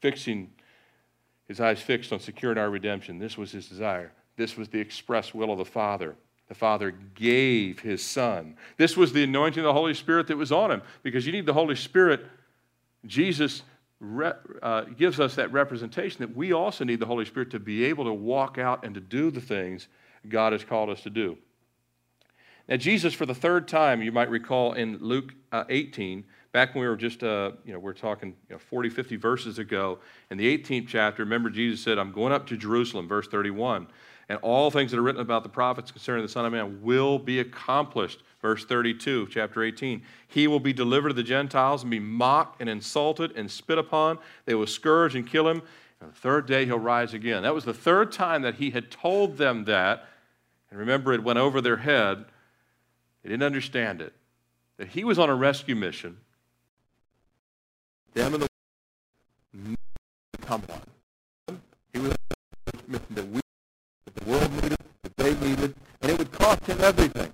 fixing 0.00 0.50
his 1.48 1.60
eyes 1.60 1.80
fixed 1.80 2.12
on 2.12 2.20
securing 2.20 2.58
our 2.58 2.70
redemption. 2.70 3.18
This 3.18 3.38
was 3.38 3.52
his 3.52 3.68
desire. 3.68 4.12
This 4.36 4.56
was 4.56 4.68
the 4.68 4.80
express 4.80 5.32
will 5.32 5.50
of 5.50 5.58
the 5.58 5.64
Father. 5.64 6.16
The 6.48 6.54
Father 6.54 6.92
gave 7.14 7.80
his 7.80 8.04
Son. 8.04 8.56
This 8.76 8.96
was 8.96 9.12
the 9.12 9.24
anointing 9.24 9.60
of 9.60 9.64
the 9.64 9.72
Holy 9.72 9.94
Spirit 9.94 10.28
that 10.28 10.36
was 10.36 10.52
on 10.52 10.70
him 10.70 10.82
because 11.02 11.26
you 11.26 11.32
need 11.32 11.46
the 11.46 11.52
Holy 11.52 11.74
Spirit. 11.74 12.26
Jesus 13.04 13.62
re, 14.00 14.32
uh, 14.62 14.82
gives 14.82 15.18
us 15.18 15.34
that 15.36 15.52
representation 15.52 16.18
that 16.20 16.36
we 16.36 16.52
also 16.52 16.84
need 16.84 17.00
the 17.00 17.06
Holy 17.06 17.24
Spirit 17.24 17.50
to 17.50 17.58
be 17.58 17.84
able 17.84 18.04
to 18.04 18.12
walk 18.12 18.58
out 18.58 18.84
and 18.84 18.94
to 18.94 19.00
do 19.00 19.30
the 19.30 19.40
things 19.40 19.88
God 20.28 20.52
has 20.52 20.64
called 20.64 20.90
us 20.90 21.02
to 21.02 21.10
do. 21.10 21.36
Now, 22.68 22.76
Jesus, 22.76 23.14
for 23.14 23.26
the 23.26 23.34
third 23.34 23.68
time, 23.68 24.02
you 24.02 24.10
might 24.10 24.30
recall 24.30 24.72
in 24.72 24.98
Luke 24.98 25.32
uh, 25.52 25.64
18, 25.68 26.24
back 26.56 26.74
when 26.74 26.80
we 26.80 26.88
were 26.88 26.96
just, 26.96 27.22
uh, 27.22 27.52
you 27.66 27.72
know, 27.74 27.78
we're 27.78 27.92
talking 27.92 28.34
you 28.48 28.54
know, 28.54 28.58
40, 28.58 28.88
50 28.88 29.16
verses 29.16 29.58
ago, 29.58 29.98
in 30.30 30.38
the 30.38 30.56
18th 30.56 30.88
chapter, 30.88 31.22
remember 31.22 31.50
Jesus 31.50 31.82
said, 31.82 31.98
I'm 31.98 32.12
going 32.12 32.32
up 32.32 32.46
to 32.46 32.56
Jerusalem, 32.56 33.06
verse 33.06 33.28
31 33.28 33.88
and 34.28 34.38
all 34.40 34.70
things 34.70 34.90
that 34.90 34.98
are 34.98 35.02
written 35.02 35.20
about 35.20 35.42
the 35.42 35.48
prophets 35.48 35.90
concerning 35.90 36.22
the 36.22 36.28
Son 36.28 36.46
of 36.46 36.52
Man 36.52 36.82
will 36.82 37.18
be 37.18 37.40
accomplished. 37.40 38.22
Verse 38.40 38.64
32, 38.64 39.28
chapter 39.30 39.62
18. 39.62 40.02
He 40.28 40.48
will 40.48 40.58
be 40.58 40.72
delivered 40.72 41.10
to 41.10 41.14
the 41.14 41.22
Gentiles 41.22 41.82
and 41.82 41.90
be 41.90 42.00
mocked 42.00 42.60
and 42.60 42.68
insulted 42.68 43.36
and 43.36 43.50
spit 43.50 43.78
upon. 43.78 44.18
They 44.44 44.54
will 44.54 44.66
scourge 44.66 45.14
and 45.14 45.26
kill 45.26 45.48
him. 45.48 45.62
And 46.00 46.10
the 46.10 46.16
third 46.16 46.46
day 46.46 46.64
he'll 46.64 46.78
rise 46.78 47.14
again. 47.14 47.44
That 47.44 47.54
was 47.54 47.64
the 47.64 47.74
third 47.74 48.10
time 48.10 48.42
that 48.42 48.56
he 48.56 48.70
had 48.70 48.90
told 48.90 49.36
them 49.36 49.64
that. 49.66 50.08
And 50.70 50.80
remember, 50.80 51.12
it 51.12 51.22
went 51.22 51.38
over 51.38 51.60
their 51.60 51.76
head. 51.76 52.24
They 53.22 53.28
didn't 53.28 53.44
understand 53.44 54.00
it. 54.00 54.12
That 54.78 54.88
he 54.88 55.04
was 55.04 55.18
on 55.18 55.30
a 55.30 55.36
rescue 55.36 55.76
mission. 55.76 56.16
Them 58.16 58.32
and 58.32 58.42
the 58.44 58.48
come 60.40 60.62
on. 60.70 61.60
He 61.92 61.98
was 61.98 62.14
mission 62.88 63.14
that 63.14 63.28
we 63.28 63.40
the 64.14 64.24
world 64.24 64.50
needed, 64.54 64.78
that 65.02 65.16
they 65.18 65.34
needed, 65.34 65.74
and 66.00 66.12
it 66.12 66.16
would 66.18 66.32
cost 66.32 66.64
him 66.64 66.78
everything. 66.80 67.30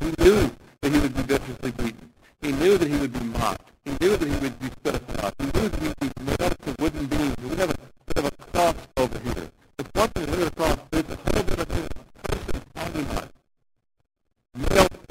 He 0.00 0.06
knew 0.24 0.50
that 0.80 0.90
he 0.90 0.98
would 0.98 1.14
be 1.14 1.22
viciously 1.24 1.72
beaten. 1.72 2.10
He 2.40 2.52
knew 2.52 2.78
that 2.78 2.88
he 2.88 2.96
would 2.96 3.12
be 3.12 3.20
mocked. 3.20 3.70
He 3.84 3.90
knew 4.00 4.16
that 4.16 4.26
he 4.26 4.36
would 4.40 4.58
be 4.60 4.66
spit 4.68 4.94
upon. 4.94 5.32
He 5.38 5.44
knew 5.44 5.68
that 5.68 5.80
he 5.82 5.88
would 5.88 5.98
be 6.00 6.24
nailed 6.24 6.56
to 6.64 6.76
wooden 6.78 7.06
beams. 7.06 7.36
We 7.42 7.56
have 7.56 7.70
a 7.70 7.76
bit 8.06 8.16
of 8.16 8.24
a 8.24 8.30
cross 8.30 8.74
over 8.96 9.18
here. 9.18 9.50
It's 9.78 9.90
one 9.92 10.08
thing 10.08 10.24
to 10.24 10.32
lay 10.36 10.46
a 10.46 10.50
cross, 10.52 10.78
but 10.90 11.00
it's 11.00 11.10
a 11.12 11.16
whole 11.16 11.42
different 11.42 11.68
thing. 11.68 11.88
Person 12.22 12.62
hanging 12.76 13.08
on. 13.10 13.28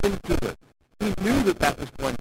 Into 0.04 0.34
it. 0.50 0.58
He 1.00 1.14
knew 1.24 1.44
that 1.44 1.60
that 1.60 1.80
was 1.80 1.92
going 1.92 2.19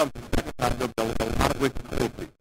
something 0.00 0.22
that 0.30 0.46
is 0.46 0.52
not 0.58 0.72
available, 0.72 1.38
not 1.38 1.60
with 1.60 1.74
copy. 1.90 2.39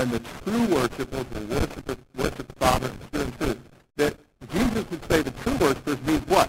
when 0.00 0.10
the 0.12 0.18
true 0.18 0.66
worshipers 0.74 1.26
will 1.34 1.46
worship, 1.48 1.98
worship 2.16 2.48
the 2.48 2.54
Father 2.54 2.86
in 2.88 3.00
spirit 3.02 3.26
and 3.26 3.38
truth. 3.38 3.58
That 3.96 4.16
Jesus 4.50 4.90
would 4.90 5.04
say 5.10 5.20
the 5.20 5.30
true 5.30 5.56
worshipers 5.60 6.02
means 6.06 6.26
what? 6.26 6.48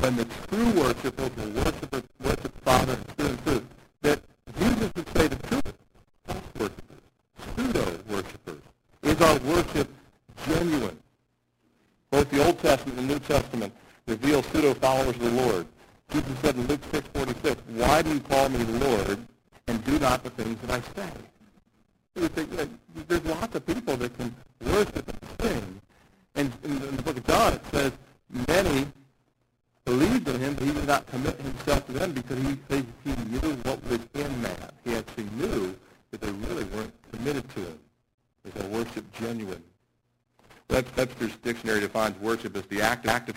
When 0.00 0.16
the 0.16 0.24
true 0.48 0.70
worshipers 0.72 1.30
will 1.36 1.50
worship, 1.50 2.04
worship 2.20 2.42
the 2.42 2.60
Father 2.64 2.94
in 2.94 3.08
spirit 3.10 3.30
and 3.30 3.44
truth. 3.44 3.61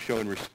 showing 0.05 0.27
respect. 0.27 0.54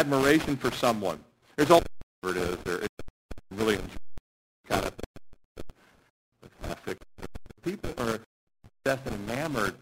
admiration 0.00 0.56
for 0.56 0.70
someone. 0.70 1.20
There's 1.56 1.70
all 1.70 1.82
it 2.24 2.36
is. 2.36 2.56
There 2.64 2.78
is 2.78 2.88
really 3.50 3.78
kind 4.66 4.86
of 4.86 4.94
people 7.62 7.92
are 7.98 8.18
obsessed 8.86 9.06
and 9.06 9.30
enamored 9.30 9.74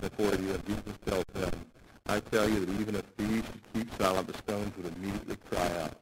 for 0.00 0.22
you, 0.22 0.52
and 0.52 0.66
Jesus 0.66 0.98
tells 1.06 1.24
them, 1.34 1.50
I 2.06 2.20
tell 2.20 2.48
you 2.48 2.64
that 2.64 2.80
even 2.80 2.94
if 2.94 3.16
these 3.16 3.42
should 3.44 3.72
keep 3.72 3.94
silent, 3.98 4.26
the 4.26 4.36
stones 4.38 4.72
would 4.76 4.92
immediately 4.96 5.36
cry 5.50 5.70
out. 5.82 5.92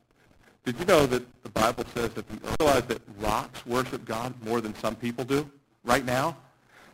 Did 0.65 0.79
you 0.79 0.85
know 0.85 1.07
that 1.07 1.43
the 1.43 1.49
Bible 1.51 1.85
says 1.95 2.11
that 2.11 2.25
realize 2.59 2.85
that 2.85 3.01
rocks 3.19 3.65
worship 3.67 4.05
God 4.05 4.35
more 4.45 4.61
than 4.61 4.75
some 4.77 4.95
people 4.95 5.25
do 5.25 5.49
right 5.85 6.05
now? 6.05 6.37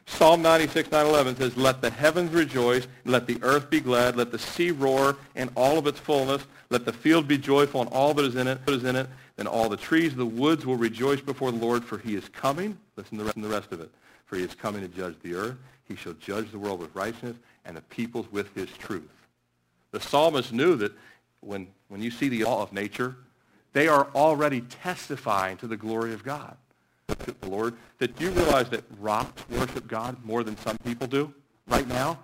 Psalm 0.08 0.40
96, 0.40 0.90
9, 0.92 1.06
11 1.06 1.36
says, 1.36 1.56
Let 1.56 1.80
the 1.82 1.90
heavens 1.90 2.32
rejoice, 2.32 2.86
let 3.04 3.26
the 3.26 3.38
earth 3.42 3.68
be 3.68 3.80
glad, 3.80 4.16
let 4.16 4.30
the 4.30 4.38
sea 4.38 4.70
roar 4.70 5.16
and 5.34 5.50
all 5.56 5.78
of 5.78 5.86
its 5.88 5.98
fullness, 5.98 6.42
let 6.70 6.84
the 6.84 6.92
field 6.92 7.26
be 7.26 7.36
joyful 7.36 7.80
and 7.80 7.90
all 7.90 8.14
that 8.14 8.24
is 8.24 8.36
in 8.36 8.46
it, 8.46 8.64
that 8.64 8.72
is 8.72 8.84
in 8.84 8.94
it. 8.94 9.08
Then 9.36 9.46
all 9.46 9.68
the 9.68 9.76
trees 9.76 10.12
of 10.12 10.18
the 10.18 10.26
woods 10.26 10.64
will 10.64 10.76
rejoice 10.76 11.20
before 11.20 11.50
the 11.50 11.58
Lord, 11.58 11.84
for 11.84 11.98
he 11.98 12.14
is 12.14 12.28
coming. 12.28 12.78
Listen 12.96 13.18
to 13.18 13.24
the 13.24 13.48
rest 13.48 13.72
of 13.72 13.80
it. 13.80 13.90
For 14.24 14.36
he 14.36 14.44
is 14.44 14.54
coming 14.54 14.80
to 14.80 14.88
judge 14.88 15.16
the 15.22 15.34
earth. 15.34 15.56
He 15.88 15.96
shall 15.96 16.14
judge 16.14 16.50
the 16.50 16.58
world 16.58 16.80
with 16.80 16.94
righteousness 16.94 17.36
and 17.64 17.76
the 17.76 17.82
peoples 17.82 18.26
with 18.30 18.54
his 18.54 18.70
truth. 18.70 19.10
The 19.92 20.00
psalmist 20.00 20.52
knew 20.52 20.76
that 20.76 20.92
when, 21.40 21.68
when 21.88 22.02
you 22.02 22.10
see 22.10 22.28
the 22.28 22.44
awe 22.44 22.62
of 22.62 22.72
nature, 22.72 23.16
they 23.72 23.88
are 23.88 24.08
already 24.14 24.62
testifying 24.62 25.56
to 25.58 25.66
the 25.66 25.76
glory 25.76 26.12
of 26.12 26.24
God 26.24 26.56
the 27.06 27.48
Lord, 27.48 27.74
that 27.98 28.20
you 28.20 28.30
realize 28.30 28.68
that 28.70 28.84
rocks 29.00 29.42
worship 29.50 29.86
God 29.88 30.16
more 30.24 30.42
than 30.42 30.56
some 30.58 30.76
people 30.78 31.06
do 31.06 31.32
right 31.68 31.86
now? 31.86 32.18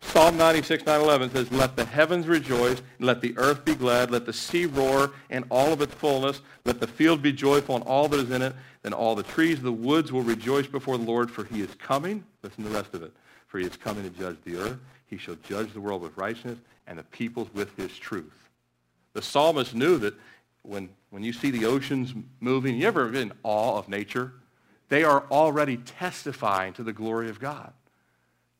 Psalm 0.00 0.36
96, 0.36 0.84
9, 0.84 1.00
11 1.00 1.30
says, 1.30 1.50
Let 1.52 1.76
the 1.76 1.84
heavens 1.84 2.26
rejoice, 2.26 2.82
and 2.98 3.06
let 3.06 3.22
the 3.22 3.36
earth 3.38 3.64
be 3.64 3.74
glad, 3.74 4.10
let 4.10 4.26
the 4.26 4.32
sea 4.32 4.66
roar 4.66 5.12
and 5.30 5.44
all 5.50 5.72
of 5.72 5.80
its 5.80 5.94
fullness, 5.94 6.42
let 6.64 6.78
the 6.78 6.86
field 6.86 7.22
be 7.22 7.32
joyful 7.32 7.76
and 7.76 7.84
all 7.84 8.08
that 8.08 8.20
is 8.20 8.30
in 8.30 8.42
it, 8.42 8.54
then 8.82 8.92
all 8.92 9.14
the 9.14 9.22
trees 9.22 9.58
of 9.58 9.64
the 9.64 9.72
woods 9.72 10.12
will 10.12 10.22
rejoice 10.22 10.66
before 10.66 10.98
the 10.98 11.04
Lord, 11.04 11.30
for 11.30 11.44
he 11.44 11.62
is 11.62 11.74
coming. 11.78 12.24
Listen 12.44 12.62
to 12.62 12.70
the 12.70 12.76
rest 12.76 12.94
of 12.94 13.02
it. 13.02 13.12
For 13.48 13.58
he 13.58 13.66
is 13.66 13.76
coming 13.76 14.04
to 14.04 14.10
judge 14.10 14.36
the 14.44 14.56
earth. 14.56 14.78
He 15.06 15.16
shall 15.16 15.36
judge 15.36 15.72
the 15.72 15.80
world 15.80 16.02
with 16.02 16.16
righteousness 16.16 16.58
and 16.86 16.98
the 16.98 17.02
peoples 17.04 17.48
with 17.54 17.76
his 17.76 17.96
truth. 17.96 18.50
The 19.14 19.22
psalmist 19.22 19.74
knew 19.74 19.98
that 19.98 20.14
when, 20.62 20.90
when 21.10 21.22
you 21.22 21.32
see 21.32 21.50
the 21.50 21.66
oceans 21.66 22.14
moving, 22.40 22.76
you 22.76 22.86
ever 22.86 23.08
been 23.08 23.30
in 23.30 23.32
awe 23.42 23.78
of 23.78 23.88
nature? 23.88 24.32
They 24.88 25.04
are 25.04 25.24
already 25.30 25.78
testifying 25.78 26.74
to 26.74 26.82
the 26.82 26.92
glory 26.92 27.30
of 27.30 27.40
God. 27.40 27.72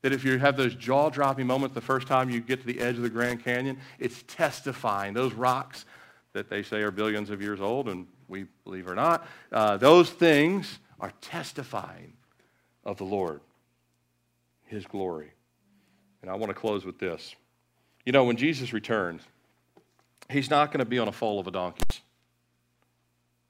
That 0.02 0.12
if 0.12 0.24
you 0.24 0.38
have 0.38 0.56
those 0.56 0.74
jaw-dropping 0.74 1.46
moments 1.46 1.74
the 1.74 1.80
first 1.80 2.06
time 2.06 2.30
you 2.30 2.40
get 2.40 2.60
to 2.60 2.66
the 2.66 2.80
edge 2.80 2.96
of 2.96 3.02
the 3.02 3.10
Grand 3.10 3.44
Canyon, 3.44 3.78
it's 3.98 4.22
testifying. 4.26 5.14
Those 5.14 5.32
rocks 5.32 5.84
that 6.32 6.48
they 6.48 6.62
say 6.62 6.82
are 6.82 6.90
billions 6.90 7.30
of 7.30 7.40
years 7.40 7.60
old, 7.60 7.88
and 7.88 8.06
we 8.28 8.46
believe 8.64 8.88
or 8.88 8.94
not, 8.94 9.26
uh, 9.52 9.76
those 9.76 10.10
things 10.10 10.78
are 11.00 11.12
testifying 11.20 12.12
of 12.84 12.98
the 12.98 13.04
Lord, 13.04 13.40
his 14.64 14.86
glory. 14.86 15.32
And 16.22 16.30
I 16.30 16.34
want 16.34 16.50
to 16.50 16.54
close 16.54 16.84
with 16.84 16.98
this. 16.98 17.34
You 18.06 18.12
know, 18.12 18.24
when 18.24 18.36
Jesus 18.36 18.72
returns, 18.72 19.22
He's 20.30 20.50
not 20.50 20.70
going 20.70 20.80
to 20.80 20.86
be 20.86 20.98
on 20.98 21.08
a 21.08 21.12
foal 21.12 21.38
of 21.38 21.46
a 21.46 21.50
donkeys. 21.50 22.00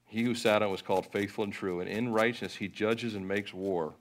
He 0.06 0.22
who 0.22 0.34
sat 0.34 0.62
on 0.62 0.70
was 0.70 0.82
called 0.82 1.06
faithful 1.06 1.44
and 1.44 1.52
true, 1.52 1.80
and 1.80 1.88
in 1.88 2.12
righteousness 2.12 2.54
he 2.54 2.68
judges 2.68 3.14
and 3.14 3.26
makes 3.26 3.52
war. 3.52 3.94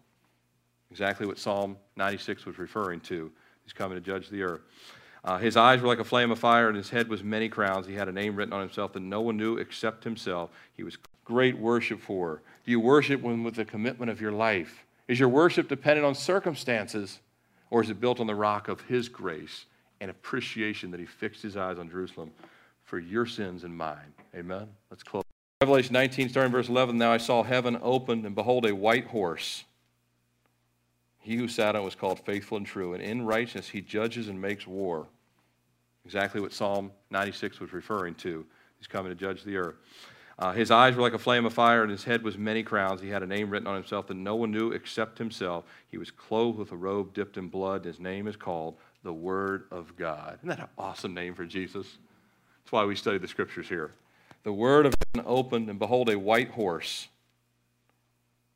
Exactly 0.91 1.25
what 1.25 1.39
Psalm 1.39 1.77
96 1.95 2.45
was 2.45 2.59
referring 2.59 2.99
to. 3.01 3.31
He's 3.63 3.73
coming 3.73 3.97
to 3.97 4.01
judge 4.01 4.29
the 4.29 4.43
earth. 4.43 4.61
Uh, 5.23 5.37
his 5.37 5.55
eyes 5.55 5.81
were 5.81 5.87
like 5.87 5.99
a 5.99 6.03
flame 6.03 6.31
of 6.31 6.37
fire, 6.37 6.67
and 6.67 6.77
his 6.77 6.89
head 6.89 7.07
was 7.07 7.23
many 7.23 7.47
crowns. 7.47 7.87
He 7.87 7.93
had 7.93 8.09
a 8.09 8.11
name 8.11 8.35
written 8.35 8.53
on 8.53 8.59
himself 8.59 8.93
that 8.93 8.99
no 8.99 9.21
one 9.21 9.37
knew 9.37 9.57
except 9.57 10.03
himself. 10.03 10.51
He 10.73 10.83
was 10.83 10.97
great 11.23 11.57
worship 11.57 11.99
for. 11.99 12.41
Do 12.65 12.71
you 12.71 12.79
worship 12.79 13.21
him 13.21 13.43
with 13.43 13.55
the 13.55 13.65
commitment 13.65 14.11
of 14.11 14.19
your 14.19 14.33
life? 14.33 14.85
Is 15.07 15.19
your 15.19 15.29
worship 15.29 15.67
dependent 15.67 16.05
on 16.05 16.15
circumstances, 16.15 17.19
or 17.69 17.81
is 17.81 17.89
it 17.89 17.99
built 17.99 18.19
on 18.19 18.27
the 18.27 18.35
rock 18.35 18.67
of 18.67 18.81
his 18.81 19.09
grace 19.09 19.65
and 19.99 20.11
appreciation 20.11 20.91
that 20.91 20.99
he 20.99 21.05
fixed 21.05 21.41
his 21.41 21.55
eyes 21.55 21.79
on 21.79 21.89
Jerusalem 21.89 22.31
for 22.83 22.99
your 22.99 23.25
sins 23.25 23.63
and 23.63 23.75
mine. 23.75 24.13
Amen. 24.35 24.67
Let's 24.89 25.01
close. 25.01 25.23
Revelation 25.61 25.93
19, 25.93 26.29
starting 26.29 26.51
verse 26.51 26.67
11. 26.67 26.97
Now 26.97 27.11
I 27.13 27.17
saw 27.17 27.41
heaven 27.41 27.79
opened, 27.81 28.25
and 28.25 28.35
behold, 28.35 28.65
a 28.65 28.75
white 28.75 29.07
horse. 29.07 29.63
He 31.19 31.37
who 31.37 31.47
sat 31.47 31.75
on 31.75 31.81
it 31.81 31.85
was 31.85 31.95
called 31.95 32.19
faithful 32.25 32.57
and 32.57 32.67
true, 32.67 32.93
and 32.93 33.01
in 33.01 33.25
righteousness 33.25 33.69
he 33.69 33.79
judges 33.79 34.27
and 34.27 34.41
makes 34.41 34.67
war. 34.67 35.07
Exactly 36.05 36.41
what 36.41 36.51
Psalm 36.51 36.91
96 37.11 37.61
was 37.61 37.71
referring 37.71 38.15
to. 38.15 38.45
He's 38.77 38.87
coming 38.87 39.09
to 39.09 39.15
judge 39.15 39.43
the 39.43 39.55
earth. 39.55 39.75
Uh, 40.39 40.51
his 40.51 40.71
eyes 40.71 40.95
were 40.95 41.01
like 41.01 41.13
a 41.13 41.19
flame 41.19 41.45
of 41.45 41.53
fire, 41.53 41.83
and 41.83 41.91
his 41.91 42.03
head 42.03 42.23
was 42.23 42.37
many 42.37 42.63
crowns. 42.63 43.01
He 43.01 43.09
had 43.09 43.23
a 43.23 43.27
name 43.27 43.49
written 43.49 43.67
on 43.67 43.75
himself 43.75 44.07
that 44.07 44.15
no 44.17 44.35
one 44.35 44.51
knew 44.51 44.71
except 44.71 45.17
himself. 45.17 45.65
He 45.87 45.97
was 45.97 46.09
clothed 46.09 46.57
with 46.57 46.71
a 46.71 46.75
robe 46.75 47.13
dipped 47.13 47.37
in 47.37 47.49
blood. 47.49 47.85
His 47.85 47.99
name 47.99 48.27
is 48.27 48.35
called 48.35 48.77
the 49.03 49.13
Word 49.13 49.65
of 49.71 49.95
God. 49.95 50.39
Isn't 50.39 50.49
that 50.49 50.59
an 50.59 50.69
awesome 50.77 51.13
name 51.13 51.35
for 51.35 51.45
Jesus? 51.45 51.97
That's 52.63 52.71
why 52.71 52.85
we 52.85 52.95
study 52.95 53.17
the 53.17 53.27
scriptures 53.27 53.67
here. 53.67 53.91
The 54.43 54.53
word 54.53 54.85
of 54.85 54.93
God 55.13 55.23
opened, 55.25 55.69
and 55.69 55.79
behold, 55.79 56.09
a 56.09 56.17
white 56.17 56.51
horse. 56.51 57.07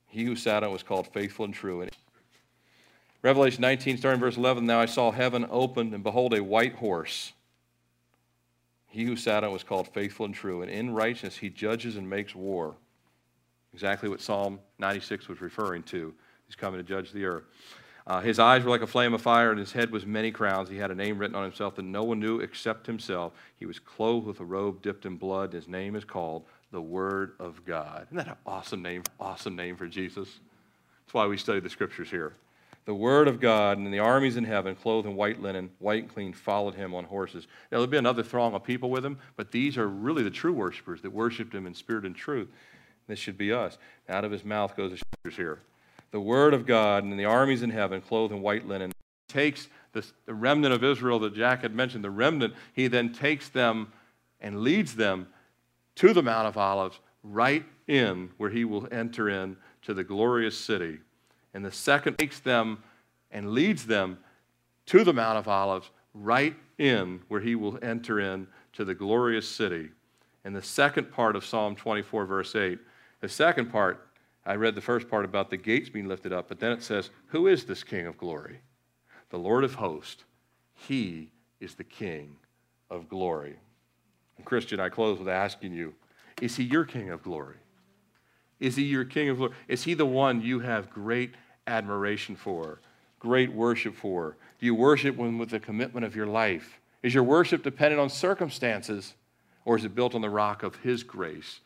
He 0.08 0.24
who 0.24 0.36
sat 0.36 0.64
on 0.64 0.70
it 0.70 0.74
was 0.74 0.84
called 0.84 1.08
faithful 1.08 1.46
and 1.46 1.54
true. 1.54 1.82
And 1.82 1.92
Revelation 3.22 3.62
19, 3.62 3.98
starting 3.98 4.20
verse 4.20 4.38
11, 4.38 4.66
Now 4.66 4.80
I 4.80 4.86
saw 4.86 5.12
heaven 5.12 5.46
opened, 5.50 5.94
and 5.94 6.04
behold, 6.04 6.34
a 6.34 6.44
white 6.44 6.76
horse. 6.76 7.34
He 8.98 9.04
who 9.04 9.16
sat 9.16 9.44
on 9.44 9.52
was 9.52 9.62
called 9.62 9.88
faithful 9.90 10.26
and 10.26 10.34
true, 10.34 10.64
and 10.64 10.72
in 10.72 10.92
righteousness 10.92 11.38
he 11.38 11.52
judges 11.52 11.98
and 11.98 12.10
makes 12.10 12.34
war. 12.34 12.74
Exactly 13.72 14.10
what 14.10 14.22
Psalm 14.22 14.60
96 14.80 15.28
was 15.28 15.40
referring 15.40 15.84
to. 15.84 16.16
He's 16.48 16.56
coming 16.56 16.80
to 16.80 16.84
judge 16.84 17.12
the 17.12 17.24
earth. 17.26 17.44
Uh, 18.08 18.22
his 18.22 18.40
eyes 18.40 18.64
were 18.64 18.72
like 18.72 18.82
a 18.82 18.88
flame 18.88 19.14
of 19.14 19.22
fire, 19.22 19.52
and 19.52 19.60
his 19.60 19.72
head 19.72 19.92
was 19.92 20.08
many 20.08 20.32
crowns. 20.32 20.68
He 20.68 20.78
had 20.78 20.90
a 20.90 20.96
name 20.96 21.20
written 21.20 21.36
on 21.36 21.44
himself 21.44 21.76
that 21.76 21.86
no 21.86 22.04
one 22.04 22.20
knew 22.20 22.40
except 22.40 22.88
himself. 22.88 23.34
He 23.58 23.68
was 23.68 23.78
clothed 23.78 24.26
with 24.26 24.40
a 24.40 24.46
robe 24.46 24.82
dipped 24.82 25.06
in 25.06 25.16
blood. 25.18 25.54
His 25.54 25.68
name 25.68 25.96
is 25.96 26.04
called 26.04 26.46
the 26.72 26.82
Word 26.82 27.34
of 27.40 27.64
God. 27.66 28.08
Isn't 28.08 28.18
that 28.18 28.30
an 28.30 28.36
awesome 28.48 28.82
name? 28.82 29.04
Awesome 29.20 29.56
name 29.56 29.76
for 29.76 29.86
Jesus. 29.86 30.40
That's 31.06 31.14
why 31.14 31.28
we 31.28 31.38
study 31.38 31.60
the 31.60 31.70
scriptures 31.70 32.10
here. 32.10 32.34
The 32.88 32.96
Word 32.96 33.28
of 33.28 33.42
God 33.42 33.78
and 33.78 33.94
the 33.94 34.00
armies 34.00 34.38
in 34.38 34.46
heaven, 34.46 34.74
clothed 34.74 35.06
in 35.06 35.18
white 35.18 35.42
linen, 35.42 35.72
white 35.80 36.04
and 36.04 36.14
clean, 36.14 36.32
followed 36.32 36.74
him 36.74 36.96
on 36.96 37.04
horses. 37.04 37.46
Now, 37.70 37.80
there'll 37.80 37.88
be 37.88 37.98
another 37.98 38.24
throng 38.24 38.54
of 38.54 38.64
people 38.64 38.90
with 38.90 39.06
him, 39.06 39.20
but 39.36 39.52
these 39.52 39.78
are 39.78 39.90
really 39.90 40.24
the 40.24 40.30
true 40.30 40.54
worshipers 40.54 41.02
that 41.02 41.12
worshiped 41.12 41.54
him 41.54 41.68
in 41.68 41.74
spirit 41.74 42.06
and 42.06 42.16
truth. 42.16 42.48
This 43.08 43.20
should 43.20 43.38
be 43.38 43.52
us. 43.52 43.78
Out 44.08 44.24
of 44.24 44.32
his 44.32 44.46
mouth 44.46 44.78
goes 44.78 44.92
the 44.92 44.98
scriptures 44.98 45.36
here 45.36 45.60
the 46.12 46.22
word 46.22 46.54
of 46.54 46.66
God 46.66 47.04
and 47.04 47.20
the 47.20 47.26
armies 47.26 47.62
in 47.62 47.70
heaven 47.70 48.00
clothed 48.00 48.34
in 48.34 48.42
white 48.42 48.66
linen. 48.66 48.94
Takes 49.28 49.68
the 49.92 50.06
remnant 50.26 50.74
of 50.74 50.82
Israel 50.82 51.20
that 51.20 51.36
Jack 51.36 51.64
had 51.64 51.76
mentioned, 51.76 52.06
the 52.06 52.10
remnant, 52.10 52.54
he 52.72 52.88
then 52.88 53.12
takes 53.12 53.50
them 53.50 53.92
and 54.40 54.62
leads 54.62 54.96
them 54.96 55.28
to 55.96 56.14
the 56.14 56.24
Mount 56.24 56.48
of 56.48 56.56
Olives, 56.56 57.02
right 57.22 57.66
in 57.88 58.30
where 58.38 58.50
he 58.50 58.64
will 58.64 58.88
enter 58.90 59.28
in 59.28 59.58
to 59.82 59.94
the 59.94 60.06
glorious 60.06 60.58
city. 60.58 61.00
And 61.58 61.66
the 61.66 61.72
second 61.72 62.20
takes 62.20 62.40
them 62.40 62.84
and 63.32 63.50
leads 63.50 63.88
them 63.88 64.20
to 64.86 65.04
the 65.04 65.12
Mount 65.12 65.40
of 65.40 65.48
Olives, 65.48 65.90
right 66.14 66.56
in 66.78 67.22
where 67.30 67.42
he 67.42 67.56
will 67.56 67.80
enter 67.82 68.20
in 68.20 68.46
to 68.74 68.86
the 68.86 68.94
glorious 68.94 69.50
city. 69.50 69.90
And 70.46 70.56
the 70.56 70.62
second 70.62 71.12
part 71.12 71.36
of 71.36 71.44
Psalm 71.44 71.76
24, 71.76 72.28
verse 72.28 72.56
8, 72.56 72.78
the 73.22 73.28
second 73.28 73.72
part 73.72 74.08
I 74.46 74.54
read 74.54 74.76
the 74.76 74.82
first 74.82 75.10
part 75.10 75.26
about 75.26 75.50
the 75.50 75.58
gates 75.58 75.90
being 75.90 76.08
lifted 76.08 76.32
up, 76.32 76.48
but 76.48 76.60
then 76.60 76.74
it 76.74 76.84
says, 76.84 77.10
Who 77.30 77.48
is 77.48 77.66
this 77.66 77.84
King 77.84 78.06
of 78.06 78.20
glory? 78.20 78.60
The 79.32 79.40
Lord 79.40 79.64
of 79.64 79.74
hosts. 79.74 80.26
He 80.76 81.32
is 81.60 81.74
the 81.74 81.84
King 81.84 82.36
of 82.92 83.10
glory. 83.10 83.56
And 84.38 84.46
Christian, 84.46 84.80
I 84.80 84.90
close 84.90 85.18
with 85.18 85.28
asking 85.28 85.74
you, 85.74 85.96
is 86.40 86.56
he 86.56 86.66
your 86.66 86.86
King 86.86 87.10
of 87.10 87.24
glory? 87.24 87.58
Is 88.60 88.76
he 88.76 88.84
your 88.84 89.06
King 89.06 89.30
of 89.30 89.38
glory? 89.38 89.54
Is 89.68 89.86
he 89.86 89.96
the 89.96 90.06
one 90.06 90.40
you 90.40 90.60
have 90.60 90.92
great 90.92 91.34
admiration 91.68 92.36
for, 92.36 92.80
great 93.20 93.52
worship 93.52 93.96
for? 93.96 94.38
Do 94.60 94.66
you 94.66 94.74
worship 94.74 95.16
with 95.18 95.50
the 95.50 95.60
commitment 95.60 96.06
of 96.06 96.16
your 96.16 96.28
life? 96.28 96.80
Is 97.04 97.14
your 97.14 97.24
worship 97.24 97.64
dependent 97.64 98.02
on 98.02 98.10
circumstances, 98.10 99.14
or 99.66 99.78
is 99.78 99.86
it 99.86 99.94
built 99.94 100.16
on 100.16 100.22
the 100.22 100.30
rock 100.30 100.64
of 100.64 100.76
his 100.78 101.04
grace 101.04 101.60